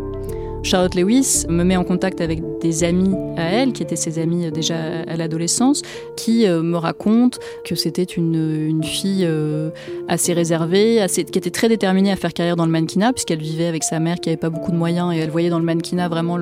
Charlotte 0.65 0.95
Lewis 0.95 1.45
me 1.47 1.63
met 1.63 1.77
en 1.77 1.83
contact 1.83 2.21
avec 2.21 2.41
des 2.59 2.83
amis 2.83 3.13
à 3.37 3.43
elle, 3.43 3.71
qui 3.71 3.83
étaient 3.83 3.95
ses 3.95 4.17
amis 4.17 4.49
déjà 4.49 4.77
à 5.07 5.15
l'adolescence, 5.15 5.83
qui 6.17 6.47
euh, 6.47 6.63
me 6.63 6.77
racontent 6.77 7.37
que 7.63 7.75
c'était 7.75 8.01
une, 8.03 8.83
fille 8.83 9.25
euh, 9.27 9.69
assez 10.07 10.33
réservée, 10.33 11.05
qui 11.07 11.21
était 11.21 11.51
très 11.51 11.69
déterminée 11.69 12.11
à 12.11 12.15
faire 12.15 12.33
carrière 12.33 12.55
dans 12.55 12.65
le 12.65 12.71
mannequinat, 12.71 13.13
puisqu'elle 13.13 13.41
vivait 13.41 13.67
avec 13.67 13.83
sa 13.83 13.99
mère 13.99 14.19
qui 14.19 14.29
n'avait 14.29 14.39
pas 14.39 14.49
beaucoup 14.49 14.71
de 14.71 14.77
moyens 14.77 15.13
et 15.13 15.19
elle 15.19 15.29
voyait 15.29 15.51
dans 15.51 15.59
le 15.59 15.65
mannequinat 15.65 16.09
vraiment 16.09 16.39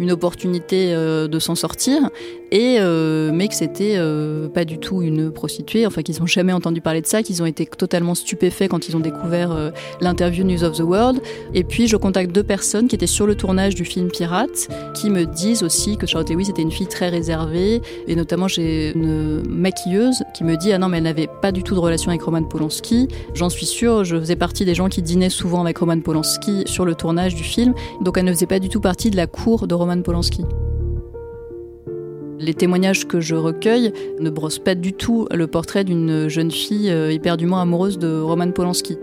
une 0.00 0.10
opportunité 0.10 0.92
euh, 0.92 1.28
de 1.28 1.38
s'en 1.38 1.54
sortir, 1.54 2.10
et, 2.50 2.80
mais 3.32 3.46
que 3.46 3.54
c'était 3.54 3.96
pas 4.52 4.64
du 4.64 4.78
tout 4.78 5.02
une 5.02 5.30
prostituée, 5.30 5.86
enfin 5.86 6.02
qu'ils 6.02 6.18
n'ont 6.18 6.26
jamais 6.26 6.52
entendu 6.52 6.80
parler 6.80 7.00
de 7.00 7.06
ça, 7.06 7.22
qu'ils 7.22 7.40
ont 7.44 7.46
été 7.46 7.64
totalement 7.64 8.16
stupéfaits 8.16 8.68
quand 8.68 8.88
ils 8.88 8.96
ont 8.96 9.00
découvert 9.00 9.70
l'interview 10.00 10.42
News 10.42 10.64
of 10.64 10.76
the 10.76 10.80
World. 10.80 11.20
Et 11.54 11.62
puis 11.62 11.86
je 11.86 11.96
contacte 11.96 12.32
deux 12.32 12.42
personnes 12.42 12.88
qui 12.88 12.96
étaient 12.96 13.06
sur 13.06 13.24
le 13.24 13.36
tournage 13.36 13.59
du 13.68 13.84
film 13.84 14.08
Pirate 14.08 14.68
qui 14.94 15.10
me 15.10 15.26
disent 15.26 15.62
aussi 15.62 15.96
que 15.96 16.06
Charlotte 16.06 16.30
Lewis 16.30 16.50
était 16.50 16.62
une 16.62 16.72
fille 16.72 16.86
très 16.86 17.08
réservée. 17.08 17.82
Et 18.08 18.16
notamment, 18.16 18.48
j'ai 18.48 18.92
une 18.94 19.42
maquilleuse 19.46 20.22
qui 20.34 20.44
me 20.44 20.56
dit 20.56 20.72
Ah 20.72 20.78
non, 20.78 20.88
mais 20.88 20.98
elle 20.98 21.04
n'avait 21.04 21.28
pas 21.42 21.52
du 21.52 21.62
tout 21.62 21.74
de 21.74 21.80
relation 21.80 22.10
avec 22.10 22.22
Roman 22.22 22.42
Polanski. 22.42 23.08
J'en 23.34 23.50
suis 23.50 23.66
sûre, 23.66 24.04
je 24.04 24.18
faisais 24.18 24.36
partie 24.36 24.64
des 24.64 24.74
gens 24.74 24.88
qui 24.88 25.02
dînaient 25.02 25.30
souvent 25.30 25.60
avec 25.60 25.78
Roman 25.78 26.00
Polanski 26.00 26.64
sur 26.66 26.84
le 26.84 26.94
tournage 26.94 27.34
du 27.34 27.44
film. 27.44 27.74
Donc 28.00 28.16
elle 28.16 28.24
ne 28.24 28.32
faisait 28.32 28.46
pas 28.46 28.58
du 28.58 28.68
tout 28.68 28.80
partie 28.80 29.10
de 29.10 29.16
la 29.16 29.26
cour 29.26 29.66
de 29.66 29.74
Roman 29.74 30.00
Polanski. 30.02 30.44
Les 32.38 32.54
témoignages 32.54 33.06
que 33.06 33.20
je 33.20 33.34
recueille 33.34 33.92
ne 34.18 34.30
brossent 34.30 34.58
pas 34.58 34.74
du 34.74 34.94
tout 34.94 35.28
le 35.30 35.46
portrait 35.46 35.84
d'une 35.84 36.28
jeune 36.28 36.50
fille 36.50 36.90
euh, 36.90 37.12
éperdument 37.12 37.60
amoureuse 37.60 37.98
de 37.98 38.18
Roman 38.18 38.50
Polanski. 38.50 38.96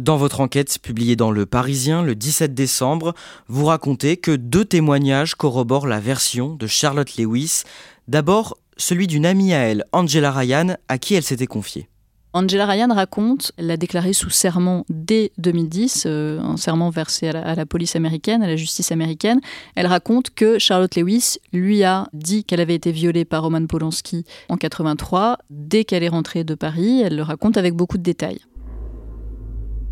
Dans 0.00 0.16
votre 0.16 0.40
enquête 0.40 0.78
publiée 0.82 1.14
dans 1.14 1.30
Le 1.30 1.46
Parisien 1.46 2.02
le 2.02 2.16
17 2.16 2.52
décembre, 2.52 3.14
vous 3.46 3.66
racontez 3.66 4.16
que 4.16 4.32
deux 4.32 4.64
témoignages 4.64 5.36
corroborent 5.36 5.86
la 5.86 6.00
version 6.00 6.56
de 6.56 6.66
Charlotte 6.66 7.16
Lewis. 7.16 7.62
D'abord, 8.08 8.58
celui 8.76 9.06
d'une 9.06 9.24
amie 9.24 9.54
à 9.54 9.58
elle, 9.58 9.84
Angela 9.92 10.32
Ryan, 10.32 10.76
à 10.88 10.98
qui 10.98 11.14
elle 11.14 11.22
s'était 11.22 11.46
confiée. 11.46 11.88
Angela 12.32 12.66
Ryan 12.66 12.92
raconte, 12.92 13.52
elle 13.56 13.68
l'a 13.68 13.76
déclaré 13.76 14.12
sous 14.12 14.30
serment 14.30 14.84
dès 14.88 15.30
2010, 15.38 16.02
euh, 16.06 16.40
un 16.40 16.56
serment 16.56 16.90
versé 16.90 17.28
à 17.28 17.54
la, 17.54 17.64
police 17.64 17.94
américaine, 17.94 18.42
à 18.42 18.48
la 18.48 18.56
justice 18.56 18.90
américaine. 18.90 19.40
Elle 19.76 19.86
raconte 19.86 20.30
que 20.30 20.58
Charlotte 20.58 20.96
Lewis 20.96 21.36
lui 21.52 21.84
a 21.84 22.08
dit 22.12 22.42
qu'elle 22.42 22.60
avait 22.60 22.74
été 22.74 22.90
violée 22.90 23.24
par 23.24 23.44
Roman 23.44 23.64
Polanski 23.66 24.24
en 24.48 24.56
83, 24.56 25.38
dès 25.50 25.84
qu'elle 25.84 26.02
est 26.02 26.08
rentrée 26.08 26.42
de 26.42 26.56
Paris. 26.56 27.02
Elle 27.02 27.14
le 27.14 27.22
raconte 27.22 27.56
avec 27.56 27.74
beaucoup 27.74 27.98
de 27.98 28.02
détails. 28.02 28.40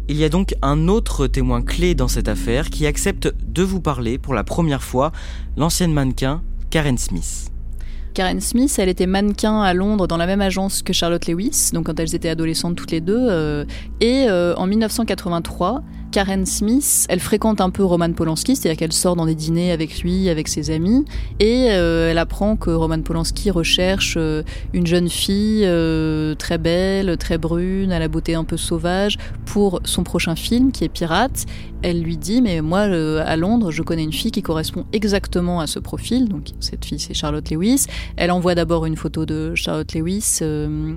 Il 0.08 0.16
y 0.16 0.24
a 0.24 0.28
donc 0.28 0.54
un 0.62 0.88
autre 0.88 1.28
témoin 1.28 1.62
clé 1.62 1.94
dans 1.94 2.08
cette 2.08 2.28
affaire 2.28 2.70
qui 2.70 2.86
accepte 2.86 3.32
de 3.46 3.62
vous 3.62 3.80
parler 3.80 4.18
pour 4.18 4.34
la 4.34 4.42
première 4.42 4.82
fois, 4.82 5.12
l'ancienne 5.56 5.92
mannequin 5.92 6.42
Karen 6.70 6.98
Smith. 6.98 7.52
Karen 8.14 8.40
Smith, 8.40 8.74
elle 8.78 8.88
était 8.88 9.06
mannequin 9.06 9.62
à 9.62 9.72
Londres 9.72 10.06
dans 10.06 10.16
la 10.16 10.26
même 10.26 10.40
agence 10.40 10.82
que 10.82 10.92
Charlotte 10.92 11.26
Lewis, 11.26 11.70
donc 11.72 11.86
quand 11.86 11.98
elles 11.98 12.14
étaient 12.14 12.28
adolescentes 12.28 12.76
toutes 12.76 12.90
les 12.90 13.00
deux. 13.00 13.16
Euh, 13.18 13.64
et 14.00 14.26
euh, 14.28 14.54
en 14.56 14.66
1983, 14.66 15.82
Karen 16.12 16.44
Smith, 16.44 17.06
elle 17.08 17.20
fréquente 17.20 17.62
un 17.62 17.70
peu 17.70 17.82
Roman 17.82 18.12
Polanski, 18.12 18.54
c'est-à-dire 18.54 18.78
qu'elle 18.78 18.92
sort 18.92 19.16
dans 19.16 19.24
des 19.24 19.34
dîners 19.34 19.72
avec 19.72 20.02
lui, 20.02 20.28
avec 20.28 20.46
ses 20.46 20.70
amis, 20.70 21.06
et 21.40 21.68
euh, 21.70 22.10
elle 22.10 22.18
apprend 22.18 22.56
que 22.56 22.68
Roman 22.70 23.00
Polanski 23.00 23.50
recherche 23.50 24.16
euh, 24.18 24.42
une 24.74 24.86
jeune 24.86 25.08
fille 25.08 25.62
euh, 25.64 26.34
très 26.34 26.58
belle, 26.58 27.16
très 27.16 27.38
brune, 27.38 27.92
à 27.92 27.98
la 27.98 28.08
beauté 28.08 28.34
un 28.34 28.44
peu 28.44 28.58
sauvage, 28.58 29.16
pour 29.46 29.80
son 29.84 30.04
prochain 30.04 30.36
film 30.36 30.70
qui 30.70 30.84
est 30.84 30.90
Pirate. 30.90 31.46
Elle 31.84 32.00
lui 32.00 32.16
dit, 32.16 32.42
mais 32.42 32.60
moi 32.60 32.82
à 32.82 33.36
Londres, 33.36 33.72
je 33.72 33.82
connais 33.82 34.04
une 34.04 34.12
fille 34.12 34.30
qui 34.30 34.42
correspond 34.42 34.84
exactement 34.92 35.58
à 35.58 35.66
ce 35.66 35.80
profil, 35.80 36.28
donc 36.28 36.44
cette 36.60 36.84
fille 36.84 37.00
c'est 37.00 37.14
Charlotte 37.14 37.50
Lewis. 37.50 37.86
Elle 38.16 38.30
envoie 38.30 38.54
d'abord 38.54 38.86
une 38.86 38.94
photo 38.94 39.26
de 39.26 39.56
Charlotte 39.56 39.92
Lewis 39.92 40.42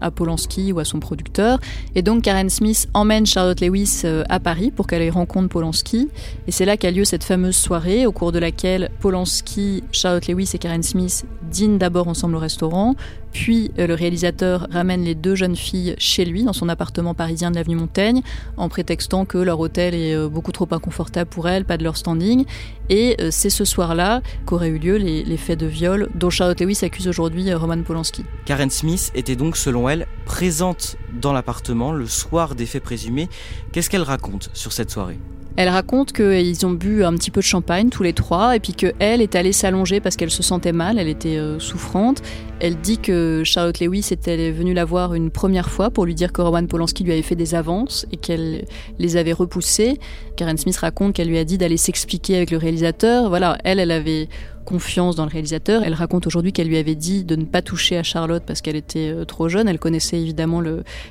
à 0.01 0.11
Polanski 0.11 0.73
ou 0.73 0.79
à 0.79 0.85
son 0.85 0.99
producteur, 0.99 1.59
et 1.95 2.03
donc 2.03 2.21
Karen 2.21 2.51
Smith 2.51 2.87
emmène 2.93 3.25
Charlotte 3.25 3.59
Lewis 3.61 4.03
à 4.29 4.39
Paris 4.39 4.69
pour 4.69 4.85
qu'elle 4.85 5.01
rencontre 5.09 5.49
Polanski. 5.49 6.09
Et 6.47 6.51
c'est 6.51 6.65
là 6.65 6.77
qu'a 6.77 6.91
lieu 6.91 7.05
cette 7.05 7.23
fameuse 7.23 7.55
soirée 7.55 8.05
au 8.05 8.11
cours 8.11 8.31
de 8.31 8.39
laquelle 8.39 8.89
Polanski, 8.99 9.83
Charlotte 9.91 10.27
Lewis 10.27 10.51
et 10.53 10.57
Karen 10.57 10.83
Smith 10.83 11.25
dînent 11.43 11.77
d'abord 11.77 12.07
ensemble 12.07 12.35
au 12.35 12.39
restaurant, 12.39 12.95
puis 13.35 13.69
euh, 13.79 13.85
le 13.85 13.93
réalisateur 13.95 14.65
ramène 14.71 15.03
les 15.03 15.13
deux 15.13 15.35
jeunes 15.35 15.57
filles 15.57 15.93
chez 15.97 16.23
lui, 16.23 16.45
dans 16.45 16.53
son 16.53 16.69
appartement 16.69 17.13
parisien 17.13 17.51
de 17.51 17.57
l'avenue 17.57 17.75
Montaigne, 17.75 18.21
en 18.55 18.69
prétextant 18.69 19.25
que 19.25 19.37
leur 19.37 19.59
hôtel 19.59 19.93
est 19.93 20.15
euh, 20.15 20.29
beaucoup 20.29 20.53
trop 20.53 20.69
inconfortable 20.71 21.29
pour 21.29 21.49
elles, 21.49 21.65
pas 21.65 21.75
de 21.75 21.83
leur 21.83 21.97
standing. 21.97 22.45
Et 22.87 23.17
euh, 23.19 23.31
c'est 23.31 23.49
ce 23.49 23.65
soir-là 23.65 24.21
qu'auraient 24.45 24.69
eu 24.69 24.77
lieu 24.77 24.95
les, 24.95 25.35
faits 25.35 25.59
de 25.59 25.65
viol 25.65 26.07
dont 26.15 26.29
Charlotte 26.29 26.61
Lewis 26.61 26.79
accuse 26.83 27.09
aujourd'hui 27.09 27.53
Roman 27.53 27.83
Polanski. 27.83 28.23
Karen 28.45 28.69
Smith 28.69 29.11
était 29.15 29.35
donc, 29.35 29.57
selon 29.57 29.89
elle, 29.89 30.07
présente 30.23 30.95
dans 31.11 31.33
l'appartement 31.33 31.91
le 31.91 32.07
soir 32.07 32.55
des 32.55 32.65
faits 32.65 32.83
présumés. 32.83 33.27
Qu'est-ce 33.73 33.89
qu'elle 33.89 34.01
raconte 34.01 34.49
sur 34.53 34.71
cette 34.71 34.91
soirée? 34.91 35.19
Elle 35.57 35.69
raconte 35.69 36.11
qu'ils 36.11 36.65
ont 36.65 36.71
bu 36.71 37.03
un 37.03 37.13
petit 37.13 37.31
peu 37.31 37.39
de 37.39 37.45
champagne 37.45 37.89
tous 37.89 38.03
les 38.03 38.13
trois 38.13 38.55
et 38.55 38.59
puis 38.59 38.73
qu'elle 38.73 39.21
est 39.21 39.35
allée 39.35 39.53
s'allonger 39.53 40.01
parce 40.01 40.17
qu'elle 40.17 40.31
se 40.31 40.43
sentait 40.43 40.73
mal, 40.73 40.99
elle 40.99 41.07
était 41.07 41.37
euh, 41.37 41.59
souffrante. 41.59 42.21
Elle 42.59 42.75
dit 42.75 42.97
que 42.97 43.43
Charlotte 43.45 43.79
Lewis 43.79 44.07
était 44.11 44.51
venue 44.51 44.73
la 44.73 44.85
voir 44.85 45.13
une 45.13 45.29
première 45.29 45.69
fois 45.69 45.89
pour 45.89 46.05
lui 46.05 46.15
dire 46.15 46.33
que 46.33 46.41
Roman 46.41 46.65
Polanski 46.65 47.03
lui 47.03 47.13
avait 47.13 47.21
fait 47.21 47.35
des 47.35 47.55
avances 47.55 48.05
et 48.11 48.17
qu'elle 48.17 48.65
les 48.99 49.17
avait 49.17 49.33
repoussées. 49.33 49.97
Karen 50.35 50.57
Smith 50.57 50.77
raconte 50.77 51.13
qu'elle 51.13 51.29
lui 51.29 51.37
a 51.37 51.45
dit 51.45 51.57
d'aller 51.57 51.77
s'expliquer 51.77 52.35
avec 52.35 52.51
le 52.51 52.57
réalisateur. 52.57 53.29
Voilà, 53.29 53.57
elle, 53.63 53.79
elle 53.79 53.91
avait 53.91 54.27
confiance 54.65 55.15
dans 55.15 55.23
le 55.23 55.31
réalisateur. 55.31 55.83
Elle 55.85 55.93
raconte 55.93 56.27
aujourd'hui 56.27 56.51
qu'elle 56.51 56.67
lui 56.67 56.77
avait 56.77 56.95
dit 56.95 57.23
de 57.23 57.35
ne 57.35 57.45
pas 57.45 57.61
toucher 57.61 57.97
à 57.97 58.03
Charlotte 58.03 58.43
parce 58.45 58.61
qu'elle 58.61 58.75
était 58.75 59.11
euh, 59.11 59.23
trop 59.23 59.47
jeune. 59.47 59.69
Elle 59.69 59.79
connaissait 59.79 60.19
évidemment 60.19 60.61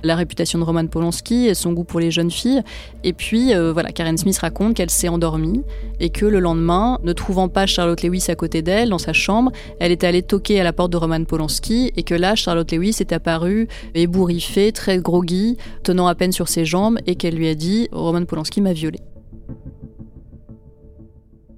la 0.02 0.16
réputation 0.16 0.58
de 0.58 0.64
Roman 0.64 0.86
Polanski 0.86 1.46
et 1.46 1.54
son 1.54 1.72
goût 1.72 1.84
pour 1.84 2.00
les 2.00 2.10
jeunes 2.10 2.30
filles. 2.30 2.62
Et 3.04 3.12
puis 3.12 3.54
euh, 3.54 3.72
voilà, 3.72 3.92
Karen 3.92 4.18
Smith 4.18 4.36
raconte 4.38 4.74
qu'elle 4.74 4.90
s'est 4.90 5.08
endormie 5.08 5.62
et 6.00 6.10
que 6.10 6.26
le 6.26 6.40
lendemain, 6.40 6.98
ne 7.04 7.12
trouvant 7.12 7.48
pas 7.48 7.66
Charlotte 7.66 8.02
Lewis 8.02 8.26
à 8.28 8.34
côté 8.34 8.60
d'elle 8.62 8.90
dans 8.90 8.98
sa 8.98 9.12
chambre, 9.12 9.52
elle 9.80 9.92
est 9.92 10.04
allée 10.04 10.22
toquer 10.22 10.60
à 10.60 10.64
la 10.64 10.72
porte 10.72 10.90
de 10.90 10.96
Roman 10.96 11.24
Polanski 11.24 11.92
et 11.96 12.02
que 12.02 12.14
là, 12.14 12.34
Charlotte 12.34 12.70
Lewis 12.72 12.96
est 13.00 13.12
apparue 13.12 13.68
ébouriffée, 13.94 14.72
très 14.72 14.98
groggy, 14.98 15.56
tenant 15.82 16.06
à 16.06 16.14
peine 16.14 16.32
sur 16.32 16.48
ses 16.48 16.64
jambes 16.64 16.98
et 17.06 17.14
qu'elle 17.14 17.36
lui 17.36 17.48
a 17.48 17.54
dit 17.54 17.88
Roman 17.92 18.24
Polanski 18.24 18.60
m'a 18.60 18.72
violée. 18.72 19.00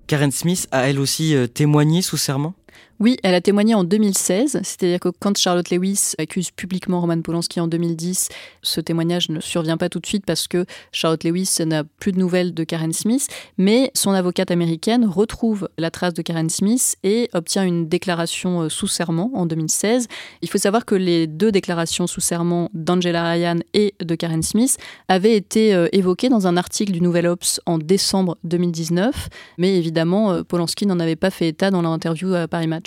Karen 0.06 0.30
Smith 0.30 0.68
a 0.70 0.88
elle 0.88 1.00
aussi 1.00 1.34
euh, 1.34 1.46
témoigné 1.46 2.00
sous 2.00 2.16
serment? 2.16 2.54
Oui, 2.98 3.18
elle 3.22 3.34
a 3.34 3.42
témoigné 3.42 3.74
en 3.74 3.84
2016, 3.84 4.60
c'est-à-dire 4.62 5.00
que 5.00 5.10
quand 5.10 5.36
Charlotte 5.36 5.68
Lewis 5.70 6.14
accuse 6.18 6.50
publiquement 6.50 7.00
Roman 7.00 7.20
Polanski 7.20 7.60
en 7.60 7.66
2010, 7.66 8.30
ce 8.62 8.80
témoignage 8.80 9.28
ne 9.28 9.40
survient 9.40 9.76
pas 9.76 9.90
tout 9.90 10.00
de 10.00 10.06
suite 10.06 10.24
parce 10.24 10.48
que 10.48 10.64
Charlotte 10.92 11.22
Lewis 11.22 11.58
n'a 11.66 11.84
plus 11.84 12.12
de 12.12 12.18
nouvelles 12.18 12.54
de 12.54 12.64
Karen 12.64 12.94
Smith, 12.94 13.28
mais 13.58 13.90
son 13.92 14.12
avocate 14.12 14.50
américaine 14.50 15.04
retrouve 15.04 15.68
la 15.76 15.90
trace 15.90 16.14
de 16.14 16.22
Karen 16.22 16.48
Smith 16.48 16.96
et 17.02 17.28
obtient 17.34 17.64
une 17.64 17.86
déclaration 17.86 18.62
euh, 18.62 18.68
sous 18.70 18.88
serment 18.88 19.30
en 19.34 19.44
2016. 19.44 20.08
Il 20.40 20.48
faut 20.48 20.58
savoir 20.58 20.86
que 20.86 20.94
les 20.94 21.26
deux 21.26 21.52
déclarations 21.52 22.06
sous 22.06 22.20
serment 22.20 22.70
d'Angela 22.72 23.30
Ryan 23.30 23.58
et 23.74 23.94
de 24.00 24.14
Karen 24.14 24.42
Smith 24.42 24.78
avaient 25.08 25.36
été 25.36 25.74
euh, 25.74 25.88
évoquées 25.92 26.30
dans 26.30 26.46
un 26.46 26.56
article 26.56 26.92
du 26.92 27.02
Nouvel 27.02 27.26
Ops 27.26 27.60
en 27.66 27.76
décembre 27.76 28.38
2019, 28.44 29.28
mais 29.58 29.76
évidemment, 29.76 30.32
euh, 30.32 30.42
Polanski 30.42 30.86
n'en 30.86 30.98
avait 30.98 31.16
pas 31.16 31.30
fait 31.30 31.48
état 31.48 31.70
dans 31.70 31.82
l'interview 31.82 32.34
à 32.34 32.48
Paris 32.48 32.68
Match. 32.68 32.85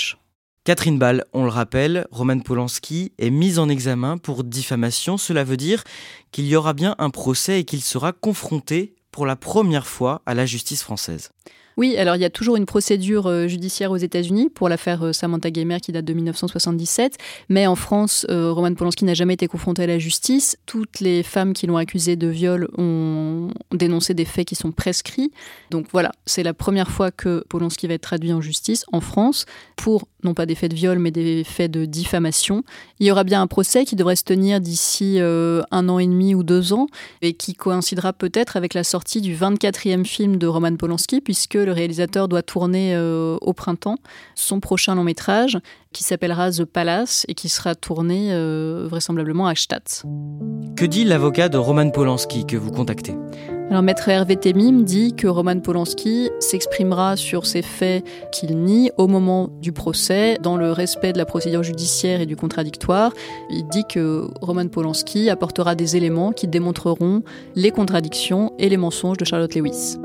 Catherine 0.70 1.00
Ball, 1.00 1.26
on 1.34 1.46
le 1.46 1.50
rappelle, 1.50 2.06
Roman 2.12 2.38
Polanski 2.42 3.12
est 3.18 3.32
mise 3.32 3.58
en 3.58 3.70
examen 3.70 4.20
pour 4.20 4.44
diffamation. 4.44 5.18
Cela 5.18 5.44
veut 5.44 5.58
dire 5.58 5.84
qu'il 6.32 6.46
y 6.46 6.56
aura 6.56 6.74
bien 6.74 6.94
un 7.00 7.10
procès 7.10 7.62
et 7.62 7.64
qu'il 7.64 7.82
sera 7.82 8.12
confronté 8.12 8.94
pour 9.10 9.26
la 9.26 9.36
première 9.36 9.88
fois 9.88 10.22
à 10.28 10.36
la 10.36 10.46
justice 10.46 10.84
française. 10.84 11.32
Oui, 11.80 11.96
alors 11.96 12.18
il 12.18 12.22
y 12.22 12.26
a 12.26 12.30
toujours 12.30 12.58
une 12.58 12.66
procédure 12.66 13.28
euh, 13.28 13.48
judiciaire 13.48 13.90
aux 13.92 13.98
États-Unis 13.98 14.50
pour 14.50 14.68
l'affaire 14.68 15.02
euh, 15.02 15.14
Samantha 15.14 15.50
Gamer 15.50 15.80
qui 15.80 15.94
date 15.94 16.04
de 16.04 16.12
1977, 16.12 17.16
mais 17.48 17.68
en 17.68 17.78
France, 17.78 18.26
euh, 18.30 18.52
Roman 18.52 18.74
Polanski 18.74 19.06
n'a 19.06 19.14
jamais 19.14 19.36
été 19.36 19.48
confronté 19.48 19.84
à 19.84 19.88
la 19.88 19.98
justice. 19.98 20.58
Toutes 20.66 21.00
les 21.00 21.24
femmes 21.24 21.54
qui 21.54 21.68
l'ont 21.68 21.78
accusé 21.78 22.18
de 22.18 22.28
viol 22.28 22.68
ont 22.78 23.48
dénoncé 23.72 24.14
des 24.14 24.26
faits 24.26 24.46
qui 24.46 24.56
sont 24.56 24.74
prescrits. 24.74 25.32
Donc 25.72 25.86
voilà, 25.94 26.12
c'est 26.26 26.44
la 26.44 26.54
première 26.54 26.92
fois 26.92 27.12
que 27.12 27.46
Polanski 27.48 27.88
va 27.88 27.94
être 27.94 28.02
traduit 28.02 28.34
en 28.34 28.42
justice 28.42 28.84
en 28.92 29.00
France 29.00 29.46
pour 29.78 30.06
non 30.24 30.34
pas 30.34 30.46
des 30.46 30.56
faits 30.56 30.72
de 30.72 30.76
viol, 30.76 31.00
mais 31.00 31.12
des 31.12 31.44
faits 31.44 31.72
de 31.72 31.86
diffamation. 31.86 32.64
Il 33.00 33.08
y 33.08 33.12
aura 33.12 33.24
bien 33.24 33.42
un 33.42 33.48
procès 33.48 33.86
qui 33.86 33.96
devrait 33.96 34.16
se 34.16 34.24
tenir 34.24 34.60
d'ici 34.62 35.20
un 35.20 35.90
an 35.90 36.00
et 36.00 36.08
demi 36.08 36.36
ou 36.36 36.44
deux 36.44 36.74
ans 36.74 36.88
et 37.22 37.34
qui 37.34 37.54
coïncidera 37.54 38.14
peut-être 38.14 38.58
avec 38.58 38.74
la 38.74 38.84
sortie 38.84 39.22
du 39.22 39.36
24e 39.36 40.06
film 40.06 40.38
de 40.38 40.48
Roman 40.48 40.76
Polanski, 40.76 41.22
puisque 41.22 41.56
le 41.56 41.72
réalisateur 41.72 42.28
doit 42.28 42.44
tourner 42.44 42.96
euh, 42.96 43.38
au 43.42 43.54
printemps 43.54 43.98
son 44.36 44.60
prochain 44.60 44.96
long 44.96 45.04
métrage 45.04 45.58
qui 45.94 46.04
s'appellera 46.04 46.52
The 46.52 46.66
Palace 46.66 47.26
et 47.28 47.34
qui 47.34 47.50
sera 47.50 47.76
tourné 47.76 48.30
euh, 48.32 48.88
vraisemblablement 48.90 49.48
à 49.48 49.56
Stadt. 49.56 50.04
Que 50.76 50.86
dit 50.86 51.04
l'avocat 51.04 51.50
de 51.50 51.58
Roman 51.58 51.90
Polanski 51.90 52.46
que 52.46 52.58
vous 52.58 52.72
contactez? 52.72 53.16
Alors, 53.70 53.84
maître 53.84 54.10
Hervé 54.10 54.36
Temim 54.36 54.82
dit 54.82 55.16
que 55.16 55.28
Roman 55.28 55.60
Polanski 55.60 56.32
s'exprimera 56.40 57.16
sur 57.16 57.46
ces 57.46 57.62
faits 57.62 58.04
qu'il 58.32 58.58
nie 58.58 58.92
au 58.98 59.08
moment 59.08 59.50
du 59.62 59.72
procès, 59.72 60.38
dans 60.42 60.58
le 60.58 60.72
respect 60.72 61.14
de 61.14 61.20
la 61.20 61.26
procédure 61.26 61.62
judiciaire 61.62 62.20
et 62.20 62.26
du 62.26 62.36
contradictoire. 62.36 63.14
Il 63.52 63.68
dit 63.68 63.84
que 63.88 64.28
Roman 64.42 64.68
Polanski 64.68 65.30
apportera 65.30 65.76
des 65.76 65.98
éléments 65.98 66.32
qui 66.32 66.48
démontreront 66.48 67.22
les 67.56 67.70
contradictions 67.70 68.54
et 68.58 68.70
les 68.70 68.78
mensonges 68.78 69.18
de 69.18 69.26
Charlotte 69.26 69.54
Lewis. 69.54 69.98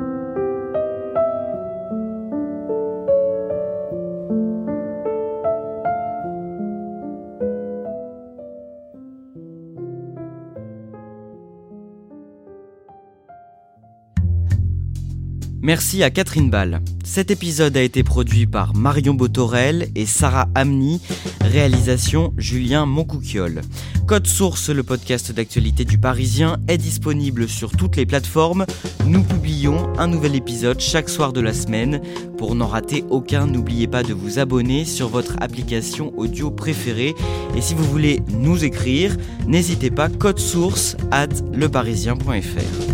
Merci 15.64 16.02
à 16.02 16.10
Catherine 16.10 16.50
Ball. 16.50 16.82
Cet 17.04 17.30
épisode 17.30 17.74
a 17.78 17.80
été 17.80 18.02
produit 18.02 18.44
par 18.44 18.76
Marion 18.76 19.14
Botorel 19.14 19.88
et 19.94 20.04
Sarah 20.04 20.46
Amni, 20.54 21.00
réalisation 21.40 22.34
Julien 22.36 22.84
Moncouquiol. 22.84 23.62
Code 24.06 24.26
Source, 24.26 24.68
le 24.68 24.82
podcast 24.82 25.32
d'actualité 25.32 25.86
du 25.86 25.96
Parisien, 25.96 26.58
est 26.68 26.76
disponible 26.76 27.48
sur 27.48 27.70
toutes 27.70 27.96
les 27.96 28.04
plateformes. 28.04 28.66
Nous 29.06 29.22
publions 29.22 29.90
un 29.98 30.06
nouvel 30.06 30.36
épisode 30.36 30.80
chaque 30.80 31.08
soir 31.08 31.32
de 31.32 31.40
la 31.40 31.54
semaine. 31.54 32.02
Pour 32.36 32.54
n'en 32.54 32.66
rater 32.66 33.02
aucun, 33.08 33.46
n'oubliez 33.46 33.86
pas 33.86 34.02
de 34.02 34.12
vous 34.12 34.38
abonner 34.38 34.84
sur 34.84 35.08
votre 35.08 35.36
application 35.40 36.12
audio 36.18 36.50
préférée. 36.50 37.14
Et 37.56 37.62
si 37.62 37.72
vous 37.72 37.84
voulez 37.84 38.20
nous 38.28 38.66
écrire, 38.66 39.16
n'hésitez 39.46 39.90
pas, 39.90 40.10
code 40.10 40.38
source 40.38 40.94
at 41.10 41.28
leparisien.fr. 41.54 42.93